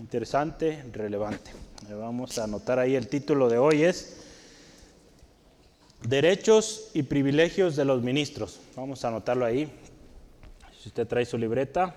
[0.00, 1.52] interesante, relevante.
[1.90, 4.16] Vamos a anotar ahí el título de hoy es
[6.02, 8.58] Derechos y privilegios de los ministros.
[8.74, 9.70] Vamos a anotarlo ahí.
[10.80, 11.94] Si usted trae su libreta.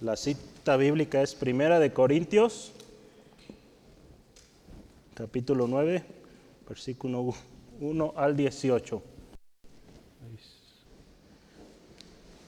[0.00, 2.72] La cita bíblica es Primera de Corintios,
[5.14, 6.04] capítulo 9,
[6.68, 7.34] versículo
[7.80, 9.15] 1 al 18.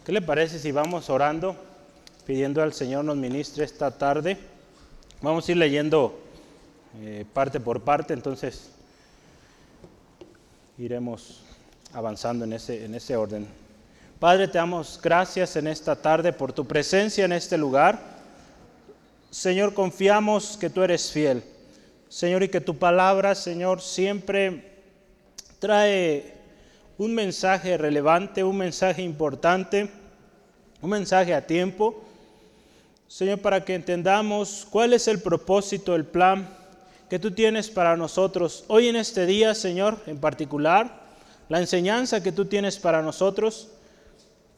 [0.08, 1.54] ¿Qué le parece si vamos orando,
[2.26, 4.38] pidiendo al Señor nos ministre esta tarde?
[5.20, 6.18] Vamos a ir leyendo
[7.02, 8.70] eh, parte por parte, entonces
[10.78, 11.42] iremos
[11.92, 13.46] avanzando en ese, en ese orden.
[14.18, 18.00] Padre, te damos gracias en esta tarde por tu presencia en este lugar.
[19.30, 21.42] Señor, confiamos que tú eres fiel.
[22.08, 24.72] Señor, y que tu palabra, Señor, siempre
[25.58, 26.38] trae
[26.98, 29.88] un mensaje relevante, un mensaje importante,
[30.80, 32.02] un mensaje a tiempo.
[33.08, 36.48] Señor, para que entendamos cuál es el propósito, el plan
[37.08, 41.08] que tú tienes para nosotros hoy en este día, Señor, en particular,
[41.48, 43.68] la enseñanza que tú tienes para nosotros,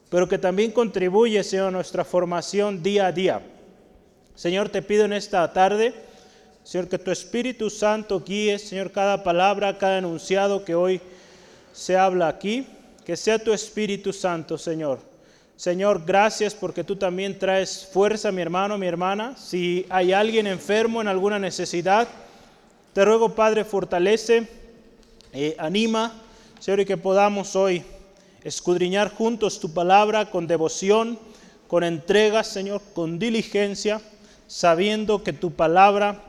[0.08, 3.40] pero que también contribuye, Señor, a nuestra formación día a día.
[4.34, 5.94] Señor, te pido en esta tarde,
[6.64, 11.00] Señor, que tu Espíritu Santo guíe, Señor, cada palabra, cada enunciado que hoy
[11.72, 12.66] se habla aquí,
[13.04, 15.09] que sea tu Espíritu Santo, Señor.
[15.60, 19.36] Señor, gracias porque tú también traes fuerza, mi hermano, mi hermana.
[19.36, 22.08] Si hay alguien enfermo en alguna necesidad,
[22.94, 24.48] te ruego, Padre, fortalece,
[25.34, 26.14] eh, anima,
[26.60, 27.82] Señor, y que podamos hoy
[28.42, 31.18] escudriñar juntos tu palabra con devoción,
[31.68, 34.00] con entrega, Señor, con diligencia,
[34.46, 36.22] sabiendo que tu palabra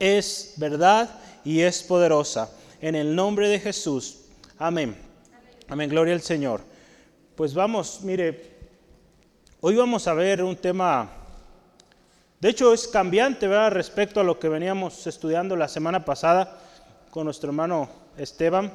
[0.00, 1.10] es verdad
[1.44, 2.50] y es poderosa.
[2.80, 4.22] En el nombre de Jesús.
[4.58, 4.96] Amén.
[5.68, 5.88] Amén.
[5.88, 6.60] Gloria al Señor.
[7.36, 8.53] Pues vamos, mire,
[9.66, 11.08] hoy vamos a ver un tema
[12.38, 13.70] de hecho, es cambiante ¿verdad?
[13.70, 16.58] respecto a lo que veníamos estudiando la semana pasada
[17.10, 18.70] con nuestro hermano Esteban.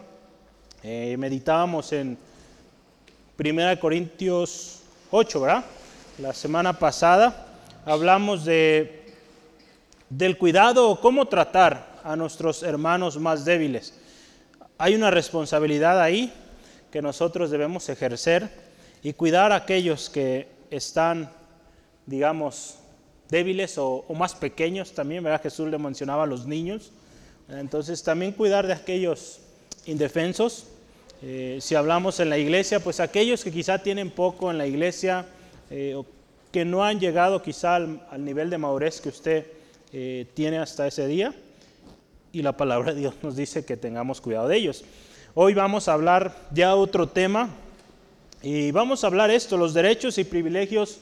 [0.81, 2.17] Eh, meditábamos en
[3.37, 4.79] 1 Corintios
[5.11, 5.63] 8, ¿verdad?
[6.17, 7.45] La semana pasada
[7.85, 9.13] hablamos de,
[10.09, 13.93] del cuidado o cómo tratar a nuestros hermanos más débiles.
[14.79, 16.33] Hay una responsabilidad ahí
[16.89, 18.49] que nosotros debemos ejercer
[19.03, 21.31] y cuidar a aquellos que están,
[22.05, 22.79] digamos,
[23.29, 25.41] débiles o, más pequeños también, ¿verdad?
[25.41, 26.91] Jesús le mencionaba a los niños.
[27.49, 29.39] Entonces también cuidar de aquellos
[29.85, 30.67] indefensos.
[31.21, 35.25] Eh, si hablamos en la iglesia, pues aquellos que quizá tienen poco en la iglesia
[35.69, 36.05] eh, o
[36.51, 39.45] que no han llegado quizá al, nivel de madurez que usted
[39.93, 41.33] eh, tiene hasta ese día.
[42.31, 44.83] Y la palabra de Dios nos dice que tengamos cuidado de ellos.
[45.33, 47.49] Hoy vamos a hablar ya otro tema
[48.41, 50.99] y vamos a hablar esto, los derechos y privilegios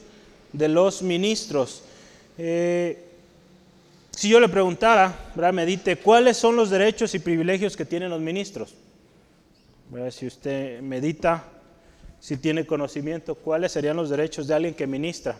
[0.52, 1.82] de los ministros.
[2.36, 3.04] Eh,
[4.10, 5.52] si yo le preguntara, ¿verdad?
[5.52, 8.74] medite, ¿cuáles son los derechos y privilegios que tienen los ministros?
[10.10, 11.44] Si usted medita,
[12.20, 15.38] si tiene conocimiento, ¿cuáles serían los derechos de alguien que ministra?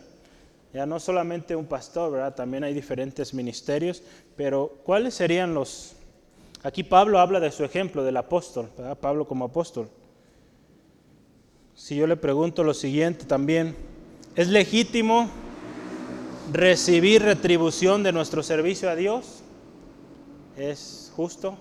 [0.73, 2.35] Ya no solamente un pastor, ¿verdad?
[2.35, 4.01] También hay diferentes ministerios,
[4.37, 5.93] pero ¿cuáles serían los...
[6.63, 8.97] Aquí Pablo habla de su ejemplo, del apóstol, ¿verdad?
[8.97, 9.89] Pablo como apóstol.
[11.79, 13.73] Si yo le pregunto lo siguiente también,
[14.35, 15.29] ¿es legítimo
[16.51, 19.39] recibir retribución de nuestro servicio a Dios?
[20.57, 21.57] ¿Es justo?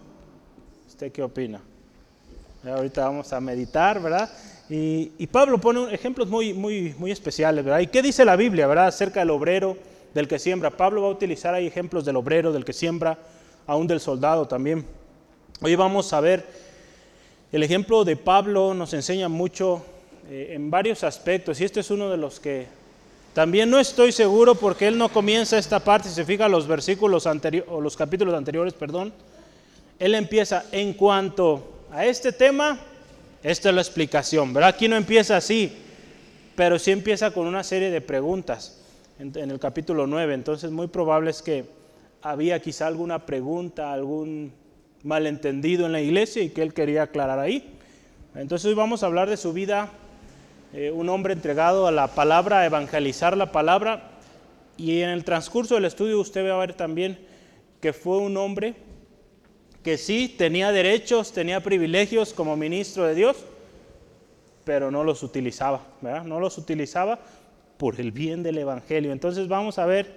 [0.88, 1.60] ¿Usted qué opina?
[2.64, 4.28] Ahorita vamos a meditar, ¿verdad?
[4.68, 7.78] Y, Pablo pone ejemplos muy, muy, muy especiales, ¿verdad?
[7.78, 8.88] ¿Y qué dice la Biblia, ¿verdad?
[8.88, 9.76] Acerca del obrero,
[10.14, 10.70] del que siembra.
[10.70, 13.16] Pablo va a utilizar ahí ejemplos del obrero, del que siembra,
[13.68, 14.84] aún del soldado también.
[15.60, 16.44] Hoy vamos a ver,
[17.52, 19.84] el ejemplo de Pablo nos enseña mucho
[20.30, 22.66] eh, en varios aspectos, y este es uno de los que
[23.32, 27.26] también no estoy seguro porque él no comienza esta parte, si se fija los versículos
[27.26, 29.12] anteriores, o los capítulos anteriores, perdón.
[29.98, 32.78] Él empieza en cuanto a este tema,
[33.42, 34.70] esta es la explicación, ¿verdad?
[34.70, 35.72] Aquí no empieza así,
[36.54, 38.82] pero sí empieza con una serie de preguntas
[39.19, 40.34] en, en el capítulo 9.
[40.34, 41.64] Entonces, muy probable es que
[42.20, 44.52] había quizá alguna pregunta, algún
[45.04, 47.78] malentendido en la iglesia y que él quería aclarar ahí.
[48.34, 49.90] Entonces, hoy vamos a hablar de su vida
[50.73, 54.11] eh, un hombre entregado a la palabra, a evangelizar la palabra.
[54.76, 57.19] Y en el transcurso del estudio usted va a ver también
[57.81, 58.75] que fue un hombre
[59.82, 63.37] que sí tenía derechos, tenía privilegios como ministro de Dios,
[64.65, 65.82] pero no los utilizaba.
[66.03, 67.19] No los utilizaba
[67.79, 69.12] por el bien del Evangelio.
[69.12, 70.12] Entonces vamos a ver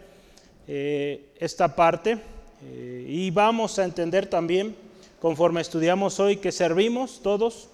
[0.67, 2.17] eh, esta parte
[2.63, 4.75] eh, y vamos a entender también,
[5.21, 7.69] conforme estudiamos hoy, que servimos todos,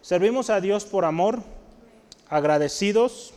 [0.00, 1.42] servimos a Dios por amor,
[2.32, 3.34] agradecidos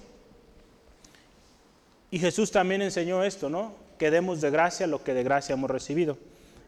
[2.12, 3.74] Y Jesús también enseñó esto, ¿no?
[4.00, 6.18] Que demos de gracia lo que de gracia hemos recibido.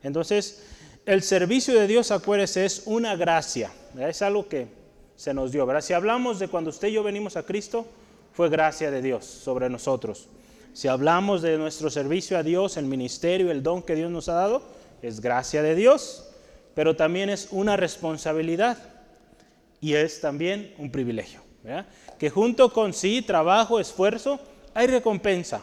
[0.04, 0.64] Entonces,
[1.06, 4.68] el servicio de Dios, acuérdese, es una gracia, es algo que
[5.16, 5.66] se nos dio.
[5.82, 7.86] Si hablamos de cuando usted y yo venimos a Cristo,
[8.34, 10.28] fue gracia de Dios sobre nosotros.
[10.74, 14.34] Si hablamos de nuestro servicio a Dios, el ministerio, el don que Dios nos ha
[14.34, 14.64] dado,
[15.02, 16.30] es gracia de Dios,
[16.76, 18.78] pero también es una responsabilidad
[19.80, 21.48] y es también un privilegio.
[22.18, 24.40] Que junto con sí, trabajo, esfuerzo,
[24.74, 25.62] hay recompensa.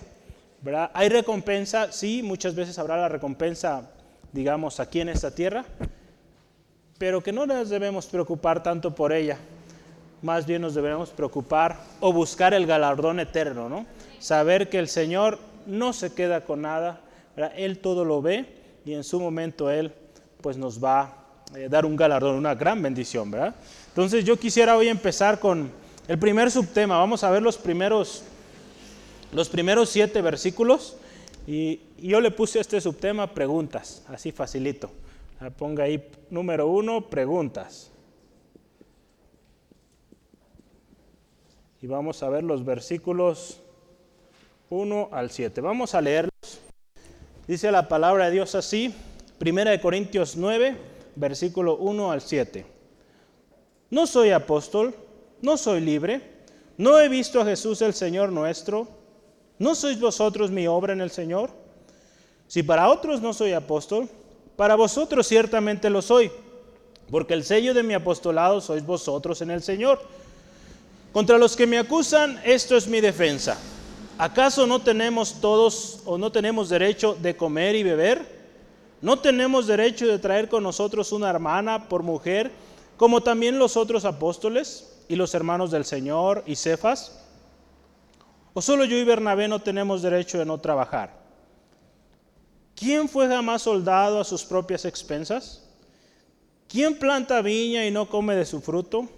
[0.62, 0.90] ¿verdad?
[0.94, 3.90] Hay recompensa, sí, muchas veces habrá la recompensa,
[4.32, 5.64] digamos, aquí en esta tierra,
[6.96, 9.36] pero que no nos debemos preocupar tanto por ella.
[10.22, 13.84] Más bien nos debemos preocupar o buscar el galardón eterno, ¿no?
[14.24, 17.00] saber que el Señor no se queda con nada,
[17.56, 18.46] Él todo lo ve
[18.86, 19.92] y en su momento Él
[20.40, 21.02] pues nos va
[21.52, 23.54] a eh, dar un galardón, una gran bendición, ¿verdad?
[23.88, 25.70] Entonces yo quisiera hoy empezar con
[26.06, 28.24] el primer subtema, vamos a ver los primeros,
[29.32, 30.96] los primeros siete versículos
[31.46, 34.90] y, yo le puse este subtema preguntas, así facilito.
[35.56, 37.90] Ponga ahí número uno, preguntas.
[41.80, 43.60] Y vamos a ver los versículos
[44.68, 45.62] 1 al 7.
[45.62, 46.60] Vamos a leerlos.
[47.46, 48.94] Dice la palabra de Dios así,
[49.38, 50.76] Primera de Corintios 9,
[51.16, 52.66] versículo 1 al 7.
[53.90, 54.94] No soy apóstol,
[55.44, 56.22] no soy libre,
[56.78, 58.88] no he visto a Jesús el Señor nuestro,
[59.58, 61.50] ¿no sois vosotros mi obra en el Señor?
[62.48, 64.08] Si para otros no soy apóstol,
[64.56, 66.32] para vosotros ciertamente lo soy,
[67.10, 70.00] porque el sello de mi apostolado sois vosotros en el Señor.
[71.12, 73.58] Contra los que me acusan, esto es mi defensa.
[74.16, 78.26] ¿Acaso no tenemos todos o no tenemos derecho de comer y beber?
[79.02, 82.50] ¿No tenemos derecho de traer con nosotros una hermana por mujer,
[82.96, 87.20] como también los otros apóstoles y los hermanos del Señor y Cefas?
[88.52, 91.24] ¿O solo yo y Bernabé no tenemos derecho de no trabajar?
[92.76, 95.64] ¿Quién fue jamás soldado a sus propias expensas?
[96.68, 99.08] ¿Quién planta viña y no come de su fruto?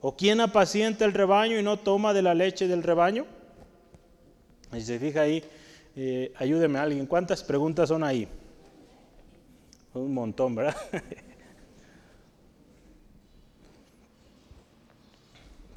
[0.00, 3.26] ¿O quién apacienta el rebaño y no toma de la leche del rebaño?
[4.72, 5.42] Si se fija ahí,
[5.96, 7.06] eh, ayúdeme alguien.
[7.06, 8.28] ¿Cuántas preguntas son ahí?
[9.94, 10.76] Un montón, ¿verdad?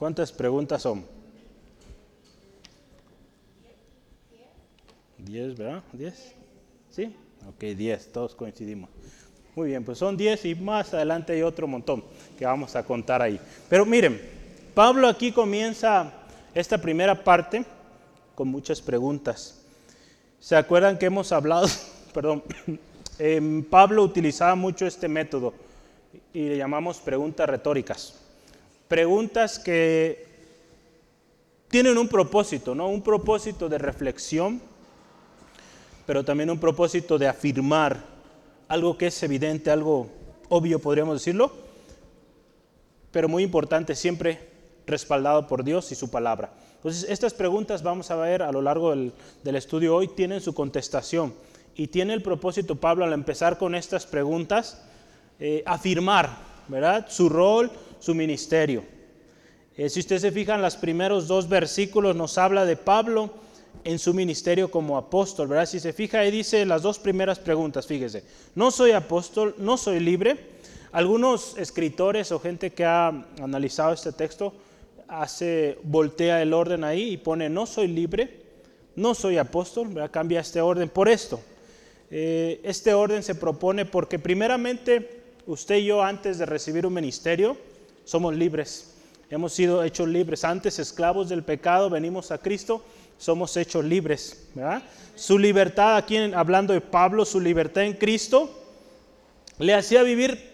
[0.02, 1.06] ¿Cuántas preguntas son?
[5.20, 5.84] Diez, ¿verdad?
[5.94, 6.34] ¿Diez?
[6.90, 7.16] ¿Sí?
[7.48, 8.90] Ok, diez, todos coincidimos.
[9.56, 12.04] Muy bien, pues son diez y más adelante hay otro montón
[12.36, 13.40] que vamos a contar ahí.
[13.70, 14.20] Pero miren,
[14.74, 16.12] Pablo aquí comienza
[16.56, 17.64] esta primera parte
[18.34, 19.64] con muchas preguntas.
[20.40, 21.68] ¿Se acuerdan que hemos hablado?
[22.12, 22.42] Perdón.
[23.70, 25.54] Pablo utilizaba mucho este método
[26.34, 28.16] y le llamamos preguntas retóricas.
[28.92, 30.28] Preguntas que
[31.70, 32.90] tienen un propósito, ¿no?
[32.90, 34.62] Un propósito de reflexión,
[36.06, 38.04] pero también un propósito de afirmar
[38.68, 40.10] algo que es evidente, algo
[40.50, 41.54] obvio, podríamos decirlo,
[43.12, 44.50] pero muy importante, siempre
[44.86, 46.52] respaldado por Dios y su palabra.
[46.76, 51.34] Entonces, estas preguntas vamos a ver a lo largo del, estudio hoy, tienen su contestación.
[51.78, 54.84] Y tiene el propósito, Pablo, al empezar con estas preguntas,
[55.40, 57.06] eh, afirmar, ¿verdad?
[57.08, 57.72] Su rol,
[58.02, 58.84] su ministerio.
[59.78, 63.30] Eh, si usted se fija en los primeros dos versículos, nos habla de Pablo
[63.86, 65.66] en su ministerio como apóstol, ¿verdad?
[65.66, 70.00] Si se fija ahí dice las dos primeras preguntas, fíjese, no soy apóstol, no soy
[70.02, 70.52] libre.
[70.92, 73.08] Algunos escritores o gente que ha
[73.42, 74.54] analizado este texto
[75.08, 78.42] hace, voltea el orden ahí y pone no soy libre,
[78.96, 81.40] no soy apóstol, cambia este orden por esto.
[82.10, 87.56] Eh, este orden se propone porque primeramente usted y yo antes de recibir un ministerio
[88.04, 88.96] somos libres,
[89.30, 92.84] hemos sido hechos libres, antes esclavos del pecado, venimos a Cristo,
[93.18, 94.50] somos hechos libres.
[95.16, 98.50] Su libertad, aquí hablando de Pablo, su libertad en Cristo,
[99.60, 100.50] le hacía vivir,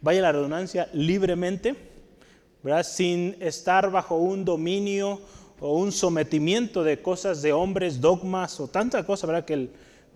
[0.00, 1.88] vaya la redundancia, libremente
[2.84, 5.20] sin estar bajo un dominio
[5.60, 9.44] o un sometimiento de cosas de hombres, dogmas o tanta cosa ¿verdad?
[9.44, 9.70] Que, el,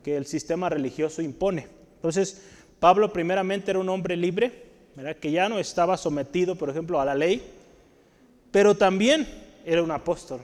[0.05, 1.69] que el sistema religioso impone.
[1.97, 2.43] Entonces,
[2.79, 4.72] Pablo primeramente era un hombre libre,
[5.21, 7.43] que ya no estaba sometido, por ejemplo, a la ley,
[8.51, 9.27] pero también
[9.65, 10.41] era un apóstol,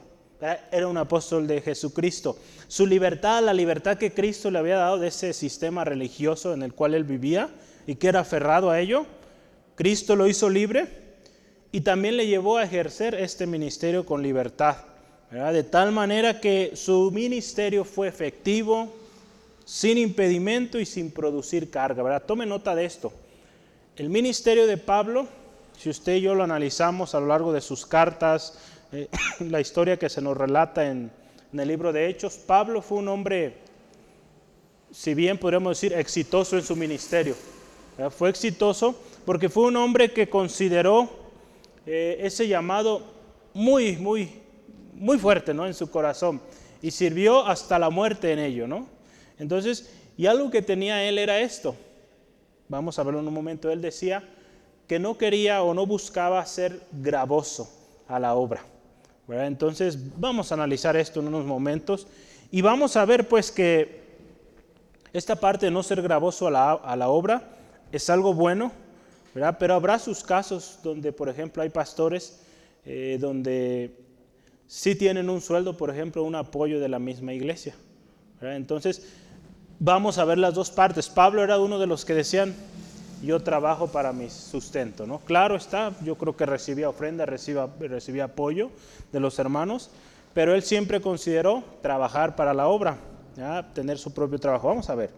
[0.72, 2.38] era un apóstol de Jesucristo.
[2.66, 6.72] Su libertad, la libertad que Cristo le había dado de ese sistema religioso en el
[6.72, 7.50] cual él vivía
[7.86, 9.06] y que era aferrado a ello,
[9.74, 10.86] Cristo lo hizo libre
[11.70, 14.76] y también le llevó a ejercer este ministerio con libertad,
[15.30, 18.94] de tal manera que su ministerio fue efectivo,
[19.66, 22.02] sin impedimento y sin producir carga.
[22.02, 22.22] ¿verdad?
[22.26, 23.12] Tome nota de esto.
[23.98, 25.26] El ministerio de Pablo,
[25.76, 28.56] si usted y yo lo analizamos a lo largo de sus cartas,
[28.92, 29.08] eh,
[29.40, 31.10] la historia que se nos relata en
[31.52, 32.36] el libro de Hechos.
[32.36, 33.56] Pablo fue un hombre,
[34.92, 37.34] si bien podríamos decir, exitoso en su ministerio.
[38.16, 38.94] Fue exitoso
[39.26, 41.10] porque fue un hombre que consideró
[41.84, 43.02] eh, ese llamado
[43.52, 44.30] muy, muy,
[44.94, 45.66] muy fuerte ¿no?
[45.66, 46.40] en su corazón
[46.80, 48.68] y sirvió hasta la muerte en ello.
[48.68, 48.86] ¿no?
[49.40, 51.74] Entonces, y algo que tenía él era esto.
[52.68, 53.70] Vamos a verlo en un momento.
[53.70, 54.22] Él decía
[54.86, 57.70] que no quería o no buscaba ser gravoso
[58.08, 58.62] a la obra.
[59.28, 62.06] Entonces, vamos a analizar esto en unos momentos
[62.50, 63.98] y vamos a ver pues que
[65.12, 67.42] esta parte de no ser gravoso a la, a la obra
[67.92, 68.72] es algo bueno,
[69.34, 69.56] ¿verdad?
[69.58, 72.40] pero habrá sus casos donde, por ejemplo, hay pastores
[72.86, 73.94] eh, donde
[74.66, 77.74] sí tienen un sueldo, por ejemplo, un apoyo de la misma iglesia.
[78.40, 79.02] Entonces,
[79.78, 81.08] vamos a ver las dos partes.
[81.08, 82.54] Pablo era uno de los que decían,
[83.22, 85.18] yo trabajo para mi sustento, ¿no?
[85.20, 88.70] Claro está, yo creo que recibía ofrenda, recibía, recibía apoyo
[89.12, 89.90] de los hermanos,
[90.34, 92.96] pero él siempre consideró trabajar para la obra,
[93.74, 94.68] tener su propio trabajo.
[94.68, 95.10] Vamos a ver.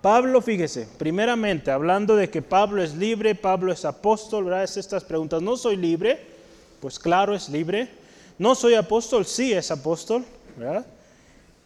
[0.00, 4.64] Pablo, fíjese, primeramente, hablando de que Pablo es libre, Pablo es apóstol, ¿verdad?
[4.64, 6.18] Es estas preguntas, ¿no soy libre?
[6.80, 7.88] Pues claro, es libre.
[8.38, 9.24] ¿No soy apóstol?
[9.24, 10.24] Sí, es apóstol,
[10.56, 10.84] ¿verdad?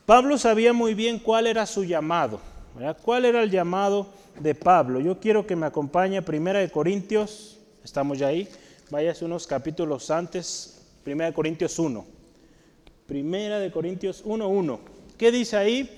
[0.07, 2.39] Pablo sabía muy bien cuál era su llamado,
[2.77, 2.97] ¿verdad?
[3.03, 4.07] ¿Cuál era el llamado
[4.39, 5.01] de Pablo?
[5.01, 8.49] Yo quiero que me acompañe Primera de Corintios, estamos ya ahí,
[8.89, 12.05] váyase unos capítulos antes, Primera de Corintios 1.
[13.09, 14.79] Primera de Corintios 1.1.
[15.19, 15.91] ¿Qué dice ahí?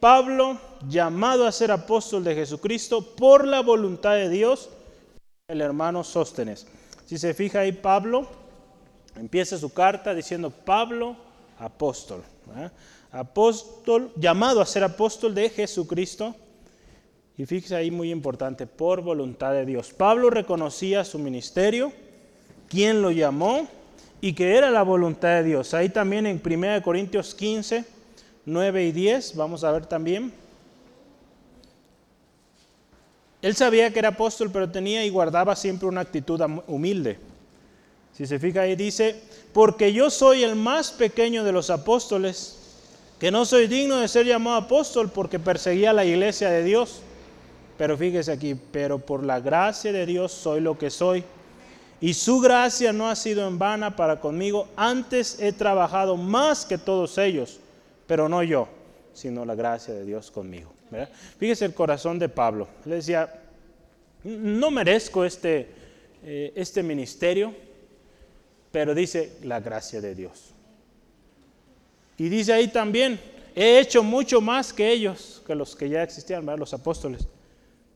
[0.00, 0.58] Pablo,
[0.88, 4.68] llamado a ser apóstol de Jesucristo por la voluntad de Dios,
[5.46, 6.66] el hermano Sóstenes.
[7.06, 8.26] Si se fija ahí, Pablo
[9.14, 11.16] empieza su carta diciendo Pablo,
[11.60, 12.24] apóstol.
[13.14, 16.34] Apóstol, llamado a ser apóstol de Jesucristo.
[17.38, 19.92] Y fíjese ahí muy importante, por voluntad de Dios.
[19.92, 21.92] Pablo reconocía su ministerio,
[22.68, 23.68] quién lo llamó
[24.20, 25.74] y que era la voluntad de Dios.
[25.74, 27.84] Ahí también en 1 Corintios 15,
[28.46, 30.32] 9 y 10, vamos a ver también.
[33.42, 37.18] Él sabía que era apóstol, pero tenía y guardaba siempre una actitud humilde.
[38.12, 39.20] Si se fija ahí dice,
[39.52, 42.63] porque yo soy el más pequeño de los apóstoles,
[43.18, 47.00] que no soy digno de ser llamado apóstol porque perseguía la iglesia de Dios.
[47.78, 51.24] Pero fíjese aquí, pero por la gracia de Dios soy lo que soy.
[52.00, 54.68] Y su gracia no ha sido en vana para conmigo.
[54.76, 57.60] Antes he trabajado más que todos ellos
[58.06, 58.68] pero no yo,
[59.12, 60.72] sino la gracia de Dios conmigo.
[61.38, 62.68] Fíjese el corazón de Pablo.
[62.84, 63.42] Le decía,
[64.22, 65.68] no merezco este,
[66.22, 67.54] eh, este ministerio,
[68.70, 70.53] pero dice la gracia de Dios.
[72.16, 73.20] Y dice ahí también,
[73.54, 77.26] he hecho mucho más que ellos, que los que ya existían, los apóstoles.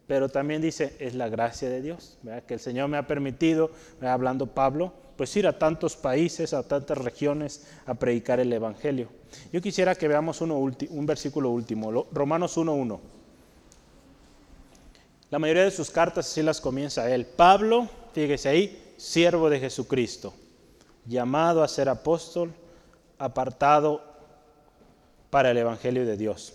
[0.06, 3.70] Pero también dice, es la gracia de Dios, que el Señor me ha permitido,
[4.00, 9.08] hablando Pablo, pues ir a tantos países, a tantas regiones a predicar el Evangelio.
[9.52, 13.00] Yo quisiera que veamos uno un versículo último, Romanos 1.1.
[15.30, 17.26] La mayoría de sus cartas así las comienza él.
[17.26, 20.32] Pablo, fíjese ahí, siervo de Jesucristo,
[21.04, 22.54] llamado a ser apóstol,
[23.18, 24.07] apartado
[25.30, 26.54] para el Evangelio de Dios.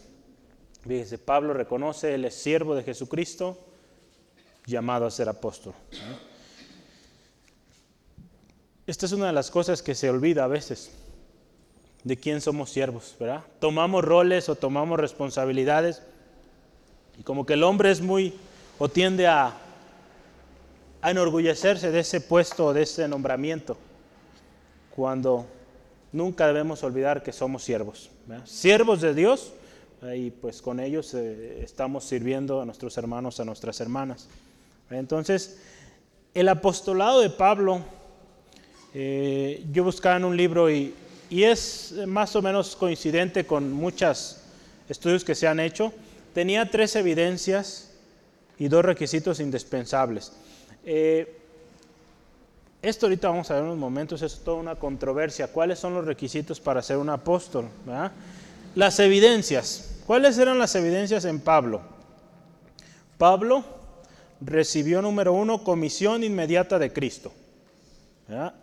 [0.87, 3.57] Fíjese, Pablo reconoce, él es siervo de Jesucristo,
[4.65, 5.73] llamado a ser apóstol.
[8.85, 10.91] Esta es una de las cosas que se olvida a veces,
[12.03, 13.43] de quién somos siervos, ¿verdad?
[13.59, 16.01] Tomamos roles o tomamos responsabilidades
[17.17, 18.33] y como que el hombre es muy
[18.77, 19.53] o tiende a,
[21.01, 23.77] a enorgullecerse de ese puesto o de ese nombramiento,
[24.93, 25.45] cuando
[26.11, 28.09] nunca debemos olvidar que somos siervos,
[28.45, 29.53] siervos de Dios
[30.15, 34.27] y pues con ellos eh, estamos sirviendo a nuestros hermanos, a nuestras hermanas.
[34.89, 35.59] Entonces,
[36.33, 37.81] el apostolado de Pablo
[38.93, 40.93] eh, yo buscaba en un libro y,
[41.29, 44.37] es más o menos coincidente con muchos
[44.87, 45.91] estudios que se han hecho.
[46.33, 47.91] Tenía tres evidencias
[48.59, 50.31] y dos requisitos indispensables.
[50.85, 51.42] Eh,
[52.83, 55.47] esto ahorita vamos a ver unos momentos, es toda una controversia.
[55.47, 57.65] ¿Cuáles son los requisitos para ser un apóstol?
[58.75, 60.01] Las evidencias.
[60.05, 61.81] ¿Cuáles eran las evidencias en Pablo?
[63.17, 63.63] Pablo
[64.41, 67.31] recibió, número uno, comisión inmediata de Cristo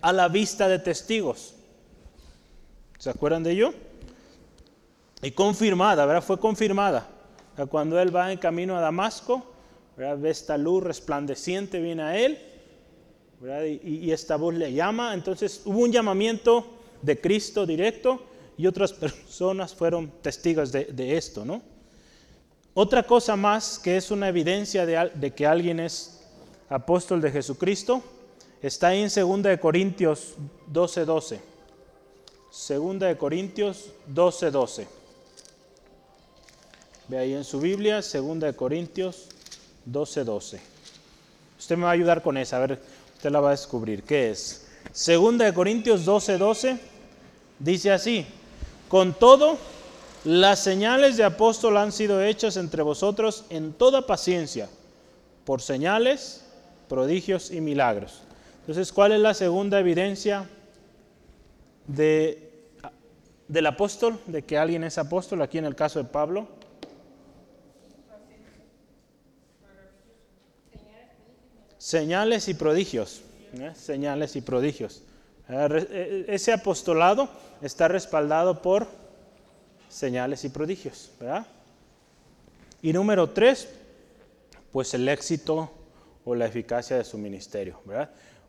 [0.02, 1.54] a la vista de testigos.
[2.98, 3.72] ¿Se acuerdan de ello?
[5.22, 6.22] Y confirmada, ¿verdad?
[6.22, 7.06] Fue confirmada.
[7.70, 9.46] Cuando él va en camino a Damasco,
[9.96, 12.38] ve esta luz resplandeciente, viene a él,
[13.82, 15.14] y, esta voz le llama.
[15.14, 16.66] Entonces hubo un llamamiento
[17.02, 18.22] de Cristo directo
[18.56, 21.62] y otras personas fueron testigos de, esto, ¿no?
[22.74, 26.20] Otra cosa más que es una evidencia de, de que alguien es
[26.68, 28.02] apóstol de Jesucristo
[28.62, 30.34] Está ahí en 2 Corintios
[30.70, 31.40] 12:12.
[32.50, 34.88] Segunda de Corintios 12, 12.
[37.08, 39.28] Ve ahí en su Biblia, Segunda de Corintios
[39.86, 40.60] 12, 12.
[41.58, 42.82] Usted me va a ayudar con esa, a ver,
[43.20, 44.02] usted la va a descubrir.
[44.02, 44.64] ¿Qué es?
[44.92, 46.78] Segunda de Corintios 12, 12
[47.58, 48.24] dice así,
[48.88, 49.58] con todo,
[50.24, 54.70] las señales de apóstol han sido hechas entre vosotros en toda paciencia,
[55.44, 56.46] por señales,
[56.88, 58.22] prodigios y milagros.
[58.60, 60.48] Entonces, ¿cuál es la segunda evidencia
[61.88, 62.54] de,
[63.48, 66.48] del apóstol, de que alguien es apóstol, aquí en el caso de Pablo?
[71.80, 73.22] Señales y prodigios.
[73.54, 73.72] ¿eh?
[73.74, 75.02] Señales y prodigios.
[75.48, 77.30] Eh, eh, ese apostolado
[77.62, 78.86] está respaldado por
[79.88, 81.10] señales y prodigios.
[82.82, 83.66] Y número tres,
[84.70, 85.70] pues el éxito
[86.26, 87.80] o la eficacia de su ministerio.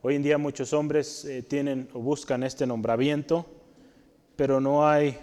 [0.01, 3.45] Hoy en día muchos hombres tienen o buscan este nombramiento,
[4.35, 5.17] pero no hay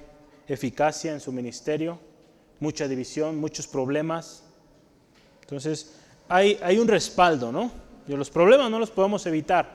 [0.47, 1.99] eficacia en su ministerio,
[2.59, 4.45] mucha división, muchos problemas.
[5.43, 5.93] Entonces,
[6.27, 7.88] hay un respaldo, ¿no?
[8.17, 9.69] Los problemas no los podemos evitar,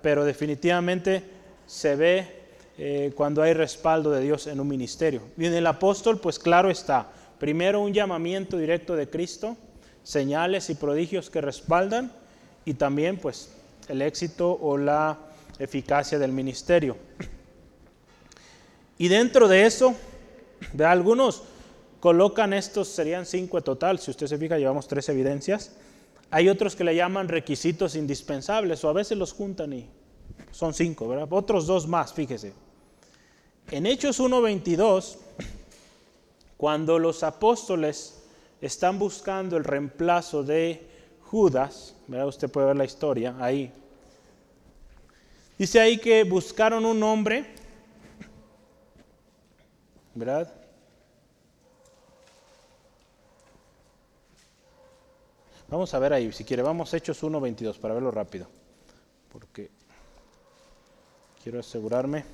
[0.00, 1.22] pero definitivamente
[1.66, 2.46] se ve
[2.78, 5.22] eh, cuando hay respaldo de Dios en un ministerio.
[5.36, 7.08] Y en el apóstol, pues claro está,
[7.38, 9.56] primero un llamamiento directo de Cristo,
[10.02, 12.12] señales y prodigios que respaldan,
[12.64, 13.50] y también pues
[13.88, 15.18] el éxito o la
[15.58, 16.96] eficacia del ministerio.
[18.98, 19.94] Y dentro de eso,
[20.72, 21.42] de algunos
[22.00, 25.72] colocan estos, serían cinco en total, si usted se fija, llevamos tres evidencias.
[26.30, 29.88] Hay otros que le llaman requisitos indispensables o a veces los juntan y
[30.50, 31.28] son cinco, ¿verdad?
[31.30, 32.52] Otros dos más, fíjese.
[33.70, 35.16] En Hechos 1.22,
[36.56, 38.22] cuando los apóstoles
[38.60, 40.88] están buscando el reemplazo de
[41.22, 43.72] Judas, usted puede ver la historia ahí.
[45.58, 47.46] Dice ahí que buscaron un hombre,
[50.14, 50.52] ¿verdad?
[55.68, 58.46] Vamos a ver ahí, si quiere, vamos a Hechos 1.22 para verlo rápido,
[59.32, 59.68] porque
[61.42, 62.24] quiero asegurarme.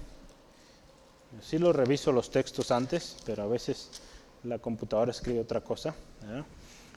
[1.40, 4.02] Sí lo reviso los textos antes, pero a veces
[4.44, 5.94] la computadora escribe otra cosa.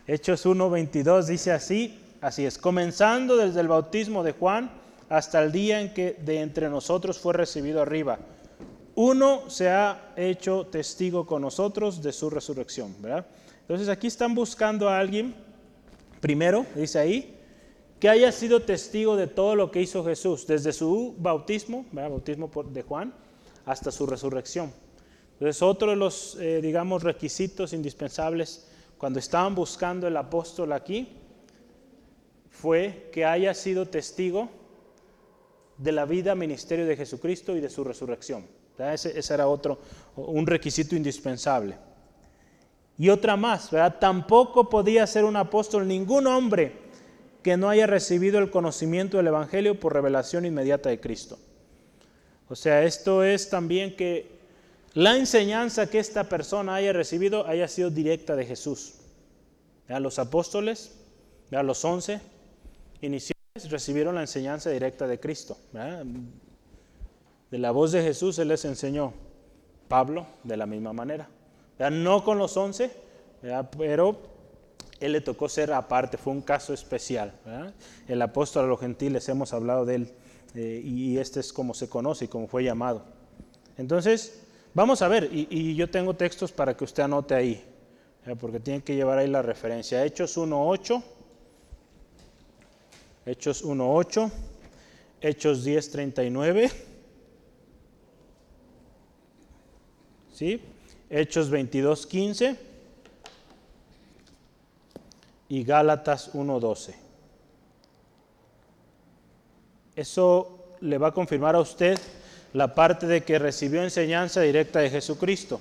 [0.08, 4.70] Hechos 1.22 dice así, así es, comenzando desde el bautismo de Juan
[5.08, 8.20] hasta el día en que de entre nosotros fue recibido arriba.
[8.96, 12.94] Uno se ha hecho testigo con nosotros de su resurrección.
[13.00, 13.26] ¿verdad?
[13.62, 15.36] Entonces aquí están buscando a alguien,
[16.26, 17.38] primero, dice ahí,
[18.00, 22.82] que haya sido testigo de todo lo que hizo Jesús, desde su bautismo, bautismo de
[22.82, 23.14] Juan,
[23.64, 24.74] hasta su resurrección.
[25.34, 31.10] Entonces otro de los, eh, digamos, requisitos indispensables cuando estaban buscando el apóstol aquí
[32.50, 34.50] fue que haya sido testigo
[35.78, 38.48] de la vida, ministerio de Jesucristo y de su resurrección.
[38.80, 39.78] Ese, era otro,
[40.16, 41.78] un requisito indispensable.
[42.98, 43.98] Y otra más, ¿verdad?
[44.00, 46.74] Tampoco podía ser un apóstol ningún hombre
[47.44, 51.38] que no haya recibido el conocimiento del Evangelio por revelación inmediata de Cristo.
[52.48, 54.36] O sea, esto es también que
[54.94, 58.94] la enseñanza que esta persona haya recibido haya sido directa de Jesús.
[59.90, 60.96] A los apóstoles,
[61.52, 62.22] a los once
[63.02, 63.36] iniciales
[63.70, 65.58] recibieron la enseñanza directa de Cristo.
[67.52, 69.14] De la voz de Jesús Él les enseñó.
[69.88, 71.30] Pablo de la misma manera.
[71.80, 72.92] No con los once,
[73.78, 74.18] pero
[75.00, 77.34] Él le tocó ser aparte, fue un caso especial.
[78.08, 80.14] El apóstol a los gentiles, hemos hablado de él,
[80.56, 83.04] eh, y este es como se conoce y como fue llamado.
[83.78, 87.64] Entonces, Vamos a ver, y, yo tengo textos para que usted anote ahí,
[88.42, 90.04] porque tiene que llevar ahí la referencia.
[90.04, 91.02] Hechos 1.8,
[93.26, 94.30] Hechos 1.8,
[95.22, 96.74] Hechos 10.39,
[100.34, 100.62] ¿sí?
[101.10, 102.58] Hechos 22.15
[105.50, 106.96] y Gálatas 1.12.
[109.96, 111.98] Eso le va a confirmar a usted
[112.54, 115.60] la parte de que recibió enseñanza directa de Jesucristo.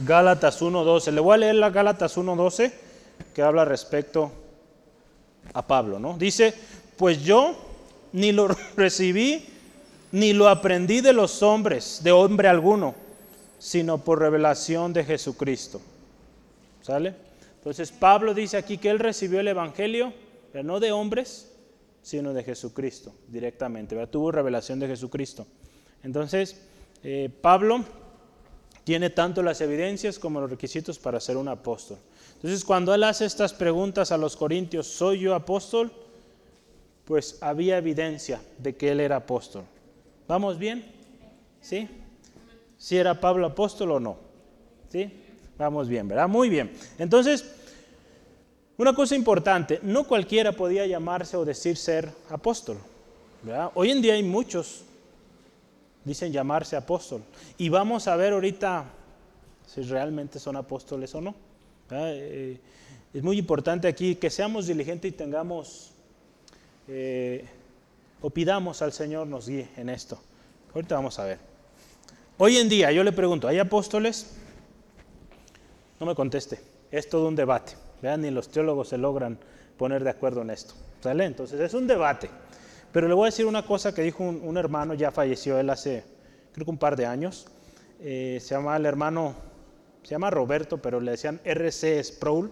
[0.00, 1.12] Gálatas 1.12.
[1.12, 2.72] Le voy a leer la Gálatas 1.12
[3.32, 4.32] que habla respecto
[5.52, 6.16] a Pablo, ¿no?
[6.18, 6.54] Dice,
[6.96, 7.56] pues yo
[8.12, 9.53] ni lo recibí
[10.14, 12.94] ni lo aprendí de los hombres, de hombre alguno,
[13.58, 15.80] sino por revelación de Jesucristo.
[16.82, 17.14] ¿Sale?
[17.58, 20.12] Entonces Pablo dice aquí que él recibió el Evangelio,
[20.52, 21.50] pero no de hombres,
[22.02, 24.06] sino de Jesucristo directamente.
[24.06, 25.46] Tuvo revelación de Jesucristo.
[26.02, 26.60] Entonces,
[27.02, 27.84] eh, Pablo
[28.84, 31.98] tiene tanto las evidencias como los requisitos para ser un apóstol.
[32.36, 35.90] Entonces, cuando él hace estas preguntas a los corintios, ¿soy yo apóstol?
[37.04, 39.64] pues había evidencia de que él era apóstol.
[40.26, 40.84] ¿Vamos bien?
[41.60, 41.88] ¿Sí?
[42.76, 44.16] ¿Si era Pablo apóstol o no?
[44.88, 45.12] ¿Sí?
[45.56, 46.28] Vamos bien, ¿verdad?
[46.28, 46.72] Muy bien.
[46.98, 47.44] Entonces,
[48.76, 52.78] una cosa importante, no cualquiera podía llamarse o decir ser apóstol.
[53.42, 53.70] ¿verdad?
[53.74, 54.84] Hoy en día hay muchos
[56.04, 57.22] dicen llamarse apóstol.
[57.58, 58.84] Y vamos a ver ahorita
[59.66, 61.34] si realmente son apóstoles o no.
[61.90, 62.58] Eh,
[63.12, 65.92] es muy importante aquí que seamos diligentes y tengamos,
[66.88, 67.44] eh,
[68.24, 70.18] o pidamos al Señor nos guíe en esto.
[70.74, 71.38] Ahorita vamos a ver.
[72.38, 74.34] Hoy en día yo le pregunto, ¿hay apóstoles?
[76.00, 76.58] No me conteste,
[76.90, 77.74] es todo un debate.
[78.00, 79.38] Vean, ni los teólogos se logran
[79.76, 80.72] poner de acuerdo en esto.
[81.02, 81.26] ¿Sale?
[81.26, 82.30] Entonces es un debate.
[82.92, 86.02] Pero le voy a decir una cosa que dijo un, hermano, ya falleció él hace,
[86.52, 87.46] creo que un par de años.
[88.00, 89.34] Eh, se llama el hermano,
[90.02, 92.50] se llama Roberto, pero le decían RC Sproul.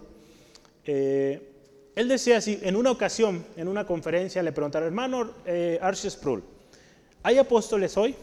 [0.85, 1.52] Eh,
[1.95, 6.43] él decía así, en una ocasión, en una conferencia, le preguntaron, hermano eh, Archie Sproul,
[7.21, 8.15] ¿hay apóstoles hoy?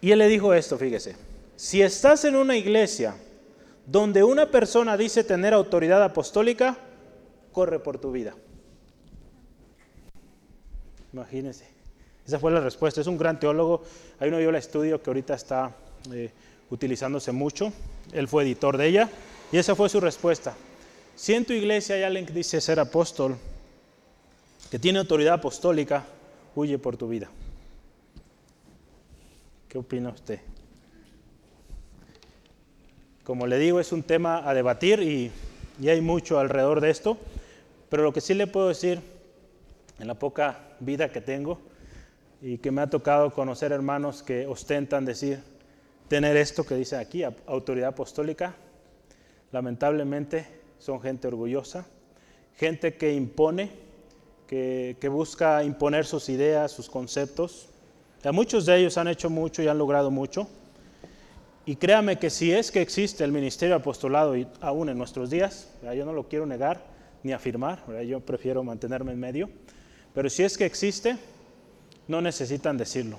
[0.00, 1.16] Y él le dijo esto, fíjese,
[1.56, 3.14] si estás en una iglesia
[3.86, 6.76] donde una persona dice tener autoridad apostólica,
[7.52, 8.34] corre por tu vida.
[11.12, 11.66] Imagínense.
[12.26, 13.00] Esa fue la respuesta.
[13.00, 13.82] Es un gran teólogo.
[14.18, 15.76] Hay yo la estudio que ahorita está
[16.12, 16.30] eh,
[16.70, 17.72] utilizándose mucho.
[18.12, 19.10] Él fue editor de ella.
[19.52, 20.54] Y esa fue su respuesta.
[21.16, 23.36] Si en tu iglesia hay alguien que dice ser apóstol,
[24.70, 26.04] que tiene autoridad apostólica,
[26.56, 27.30] huye por tu vida.
[29.68, 30.40] ¿Qué opina usted?
[33.22, 35.30] Como le digo, es un tema a debatir y,
[35.88, 37.16] hay mucho alrededor de esto,
[37.88, 39.00] pero lo que sí le puedo decir
[39.98, 41.58] en la poca vida que tengo
[42.42, 45.40] y que me ha tocado conocer hermanos que ostentan decir
[46.08, 48.54] tener esto que dice aquí, autoridad apostólica,
[49.50, 51.86] lamentablemente son gente orgullosa,
[52.56, 53.70] gente que impone,
[54.46, 57.70] que, que busca imponer sus ideas, sus conceptos,
[58.32, 60.46] muchos de ellos han hecho mucho y han logrado mucho.
[61.64, 65.70] Y créame que si es que existe el ministerio apostolado y aún en nuestros días,
[65.82, 66.84] yo no lo quiero negar
[67.22, 69.48] ni afirmar, yo prefiero mantenerme en medio,
[70.12, 71.16] pero si es que existe,
[72.08, 73.18] no necesitan decirlo,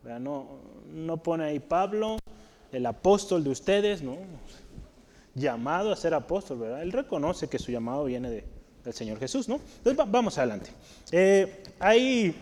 [0.02, 0.46] No,
[0.90, 2.16] no pone ahí Pablo,
[2.72, 4.16] el apóstol de ustedes, ¿no?
[5.34, 6.82] Llamado a ser apóstol, ¿verdad?
[6.82, 8.44] Él reconoce que su llamado viene de,
[8.84, 9.60] del Señor Jesús, ¿no?
[9.78, 10.70] Entonces vamos adelante.
[11.12, 11.62] Eh,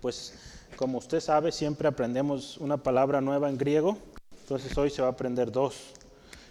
[0.00, 0.34] pues,
[0.76, 3.98] como usted sabe, siempre aprendemos una palabra nueva en griego,
[4.42, 5.74] entonces hoy se va a aprender dos.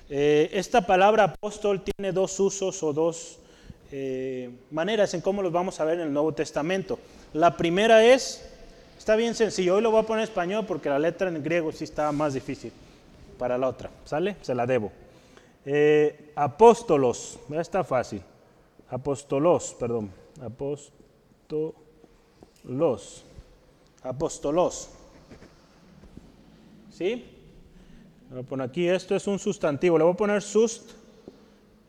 [0.10, 3.39] Eh, esta palabra apóstol tiene dos usos o dos
[3.91, 6.99] eh, maneras en cómo los vamos a ver en el Nuevo Testamento.
[7.34, 8.46] La primera es
[9.08, 9.76] Está bien sencillo.
[9.76, 12.34] Hoy lo voy a poner en español porque la letra en griego sí está más
[12.34, 12.74] difícil
[13.38, 13.89] para la otra.
[14.04, 14.36] ¿Sale?
[14.41, 14.91] Se la debo.
[15.65, 17.39] Eh, apóstolos.
[17.52, 18.22] Está fácil.
[18.89, 20.12] Apostolos, perdón.
[20.41, 20.84] Apóstolos.
[24.04, 24.89] Apóstolos.
[26.91, 27.26] ¿Sí?
[28.30, 29.98] Voy a aquí, esto es un sustantivo.
[29.98, 30.91] Le voy a poner sust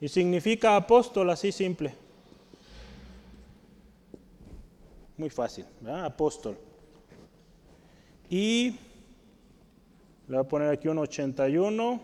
[0.01, 1.93] y significa apóstol, así simple.
[5.17, 6.05] Muy fácil, ¿verdad?
[6.05, 6.68] Apóstol.
[8.31, 8.77] Y
[10.29, 12.01] le voy a poner aquí un 81.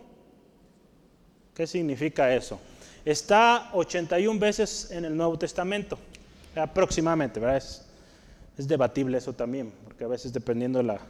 [1.55, 2.59] ¿Qué significa eso?
[3.05, 5.99] Está 81 veces en el Nuevo Testamento,
[6.57, 7.59] aproximadamente, ¿verdad?
[7.59, 7.83] Es,
[8.57, 11.01] debatible eso también, porque a veces dependiendo de la,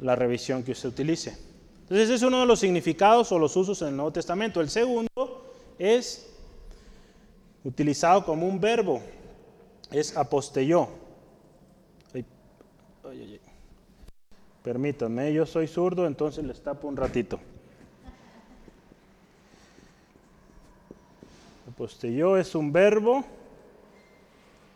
[0.00, 1.30] la revisión que usted utilice.
[1.82, 4.60] Entonces, ese es uno de los significados o los usos en el Nuevo Testamento.
[4.60, 6.28] El segundo es
[7.64, 9.00] utilizado como un verbo,
[9.90, 10.88] es apostelló.
[12.12, 12.24] Ay,
[13.04, 13.47] ay, ay.
[14.68, 17.40] Permítanme, yo soy zurdo, entonces les tapo un ratito.
[21.66, 23.24] Apostelló es un verbo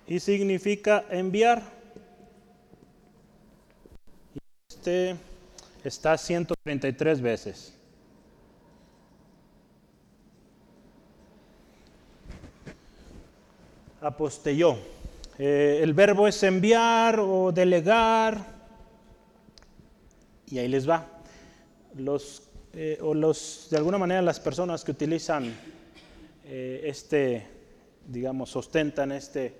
[0.06, 1.62] y significa enviar.
[4.70, 5.14] Este
[5.84, 7.78] está 133 veces.
[14.00, 14.78] Apostelló.
[15.38, 18.61] Eh, el verbo es enviar o delegar.
[20.52, 21.06] Y ahí les va.
[21.96, 22.42] Los,
[22.74, 25.50] eh, o los, de alguna manera las personas que utilizan
[26.44, 27.46] eh, este,
[28.06, 29.54] digamos, ostentan este,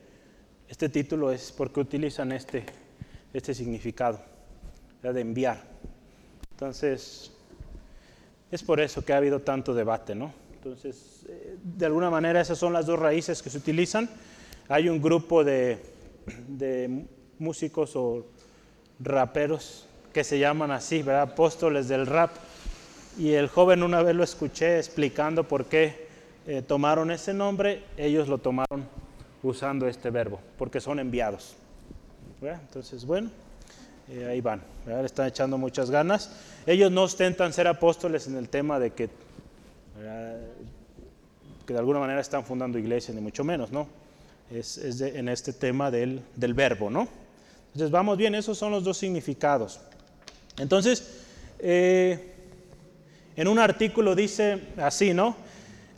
[0.68, 2.66] este título es porque utilizan este,
[3.32, 4.20] este significado,
[5.02, 5.62] de enviar.
[6.50, 7.32] Entonces,
[8.50, 10.30] es por eso que ha habido tanto debate, ¿no?
[10.52, 14.10] Entonces, eh, de alguna manera esas son las dos raíces que se utilizan.
[14.68, 15.78] Hay un grupo de,
[16.48, 17.06] de
[17.38, 18.26] músicos o
[19.00, 21.22] raperos que se llaman así, ¿verdad?
[21.22, 22.30] Apóstoles del rap.
[23.18, 26.06] Y el joven una vez lo escuché explicando por qué
[26.46, 28.86] eh, tomaron ese nombre, ellos lo tomaron
[29.42, 31.56] usando este verbo, porque son enviados.
[32.42, 33.30] Entonces, bueno,
[34.10, 35.00] eh, ahí van, ¿verdad?
[35.00, 36.30] le están echando muchas ganas.
[36.66, 39.08] Ellos no ostentan ser apóstoles en el tema de que,
[41.66, 43.86] que de alguna manera están fundando iglesias, ni mucho menos, ¿no?
[44.50, 47.06] Es, en este tema del, del verbo, ¿no?
[47.68, 49.80] Entonces, vamos bien, esos son los dos significados.
[50.58, 51.22] Entonces,
[51.58, 52.34] eh,
[53.36, 55.36] en un artículo dice así, ¿no?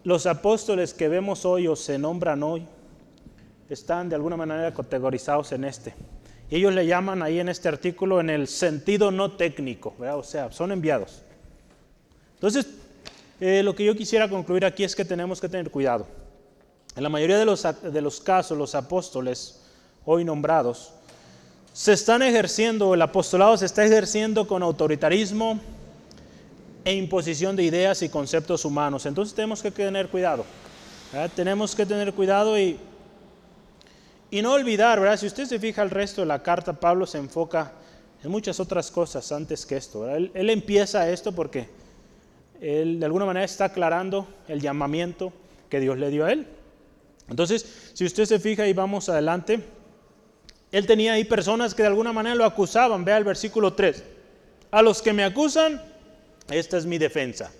[0.05, 2.67] Los apóstoles que vemos hoy o se nombran hoy
[3.69, 5.95] están de alguna manera categorizados en este.
[6.51, 10.19] Ellos le llaman ahí en este artículo en el sentido no técnico, ¿verdad?
[10.19, 11.23] o sea, son enviados.
[12.35, 12.67] Entonces,
[13.41, 16.07] eh, lo que yo quisiera concluir aquí es que tenemos que tener cuidado.
[16.95, 19.63] En la mayoría de los, de los casos, los apóstoles
[20.05, 20.93] hoy nombrados
[21.75, 25.59] se están ejerciendo, el apostolado se está ejerciendo con autoritarismo
[26.85, 29.07] e imposición de ideas y conceptos humanos.
[29.07, 30.45] Entonces tenemos que tener cuidado.
[31.35, 32.79] Tenemos que tener cuidado y,
[34.31, 35.19] y no olvidar, ¿verdad?
[35.19, 37.73] Si usted se fija el resto de la carta, Pablo se enfoca
[38.23, 40.09] en muchas otras cosas antes que esto.
[40.09, 41.69] Él, él empieza esto porque
[42.61, 45.33] él de alguna manera está aclarando el llamamiento
[45.69, 46.47] que Dios le dio a él.
[47.29, 49.61] Entonces, si usted se fija y vamos adelante,
[50.75, 53.05] él tenía ahí personas que de alguna manera lo acusaban.
[53.05, 54.03] Vea el versículo 3.
[54.73, 55.81] A los que me acusan,
[56.51, 57.53] esta es mi defensa.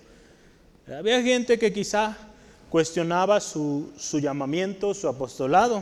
[0.85, 2.17] Había gente que quizá
[2.69, 5.81] cuestionaba su, su llamamiento, su apostolado.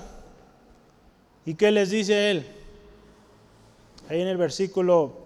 [1.44, 2.46] ¿Y qué les dice él?
[4.10, 5.26] Ahí en el versículo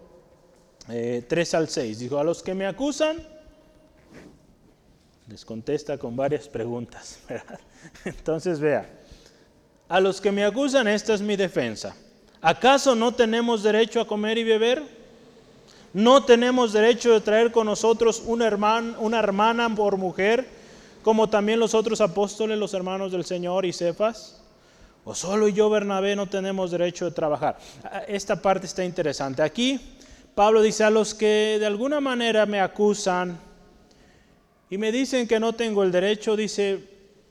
[0.88, 2.00] eh, 3 al 6.
[2.00, 3.18] Dijo, a los que me acusan,
[5.28, 7.20] les contesta con varias preguntas.
[8.06, 8.90] Entonces vea,
[9.90, 11.96] a los que me acusan, esta es mi defensa.
[12.42, 14.84] ¿Acaso no tenemos derecho a comer y beber?
[15.94, 20.48] ¿No tenemos derecho de traer con nosotros una hermana, una hermana por mujer,
[21.02, 24.42] como también los otros apóstoles, los hermanos del Señor y Cefas?
[25.06, 27.58] ¿O solo yo, Bernabé, no tenemos derecho de trabajar?
[28.08, 29.42] Esta parte está interesante.
[29.42, 29.80] Aquí
[30.36, 33.40] Pablo dice a los que de alguna manera me acusan
[34.70, 36.84] y me dicen que no tengo el derecho, dice,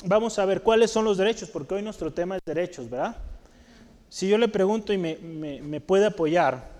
[0.07, 3.17] vamos a ver cuáles son los derechos, porque hoy nuestro tema es derechos, ¿verdad?
[4.09, 6.71] Si yo le pregunto y me, puede apoyar,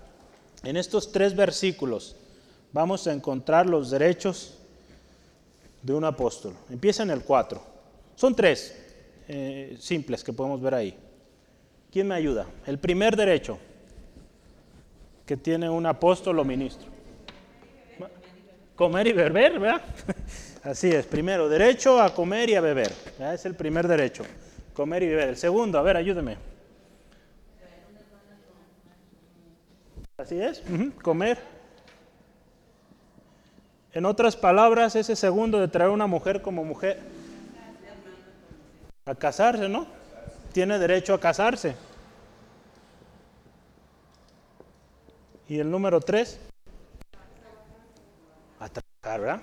[0.63, 2.15] en estos tres versículos
[2.71, 4.57] vamos a encontrar los derechos
[5.83, 6.53] de un apóstol.
[6.69, 7.61] Empieza en el 4.
[8.15, 8.75] Son tres
[9.27, 10.97] eh, simples que podemos ver ahí.
[11.91, 12.47] ¿Quién me ayuda?
[12.65, 13.57] El primer derecho
[15.25, 16.87] que tiene un apóstol o ministro.
[18.75, 19.81] Comer y beber, ¿verdad?
[20.63, 21.05] Así es.
[21.05, 22.91] Primero, derecho a comer y a beber.
[23.19, 24.23] Es el primer derecho.
[24.73, 25.29] Comer y beber.
[25.29, 26.37] El segundo, a ver, ayúdeme.
[30.17, 30.63] Así es,
[31.03, 31.37] comer.
[33.93, 36.99] En otras palabras, ese segundo de traer una mujer como mujer
[39.05, 39.87] a casarse, ¿no?
[40.53, 41.75] Tiene derecho a casarse.
[45.47, 46.39] Y el número tres,
[48.59, 49.41] a trabajar, ¿verdad?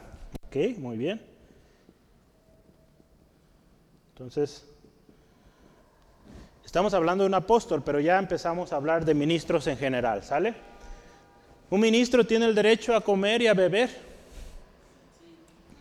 [0.55, 1.21] Ok, muy bien.
[4.13, 4.65] Entonces,
[6.65, 10.55] Estamos hablando de un apóstol, pero ya empezamos a hablar de ministros en general, ¿sale?
[11.71, 13.91] Un ministro tiene el derecho a comer y a beber.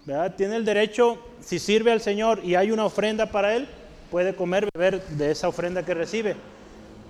[0.06, 0.36] ¿verdad?
[0.36, 3.68] Tiene el derecho, si sirve al Señor y hay una ofrenda para él,
[4.12, 6.36] puede comer, beber de esa ofrenda que recibe.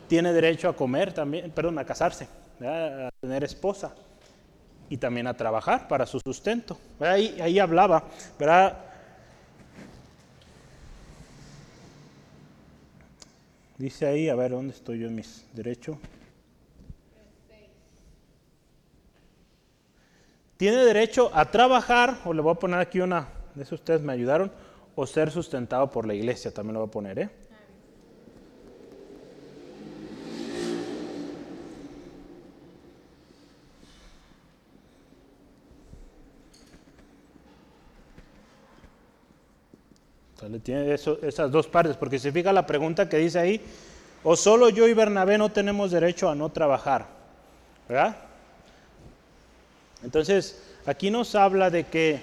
[0.07, 3.07] Tiene derecho a comer también, perdón, a casarse, ¿verdad?
[3.07, 3.93] a tener esposa
[4.93, 6.77] y también a trabajar para su sustento.
[6.99, 8.03] Ahí, ahí hablaba.
[13.75, 15.97] Dice ahí, a ver, ¿dónde estoy yo en mis derechos?
[20.57, 24.13] Tiene derecho a trabajar, o le voy a poner aquí una, de eso ustedes me
[24.13, 24.51] ayudaron,
[24.93, 27.29] o ser sustentado por la iglesia, también lo voy a poner, ¿eh?
[40.59, 43.61] Tiene esas dos partes, porque se fija la pregunta que dice ahí,
[44.23, 47.07] o solo yo y Bernabé no tenemos derecho a no trabajar,
[47.87, 48.17] ¿verdad?
[50.03, 52.19] Entonces, aquí nos habla de que,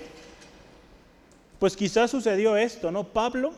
[1.59, 3.05] pues quizás sucedió esto, ¿no?
[3.05, 3.53] Pablo,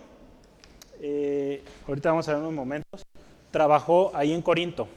[1.01, 3.03] eh, ahorita vamos a ver unos momentos,
[3.51, 4.89] trabajó ahí en Corinto.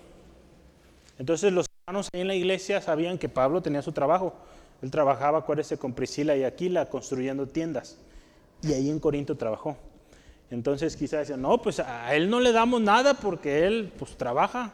[1.18, 4.34] Entonces los hermanos ahí en la iglesia sabían que Pablo tenía su trabajo.
[4.82, 7.98] Él trabajaba, acuérdese, con Priscila y Aquila construyendo tiendas
[8.67, 9.78] y ahí en Corinto trabajó.
[10.49, 14.73] Entonces quizás decían, no, pues a él no le damos nada porque él pues trabaja.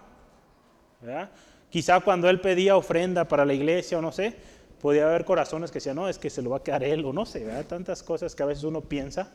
[1.70, 4.36] Quizá cuando él pedía ofrenda para la iglesia o no sé,
[4.82, 7.14] podía haber corazones que decían, no, es que se lo va a quedar él o
[7.14, 9.32] no sé, tantas cosas que a veces uno piensa.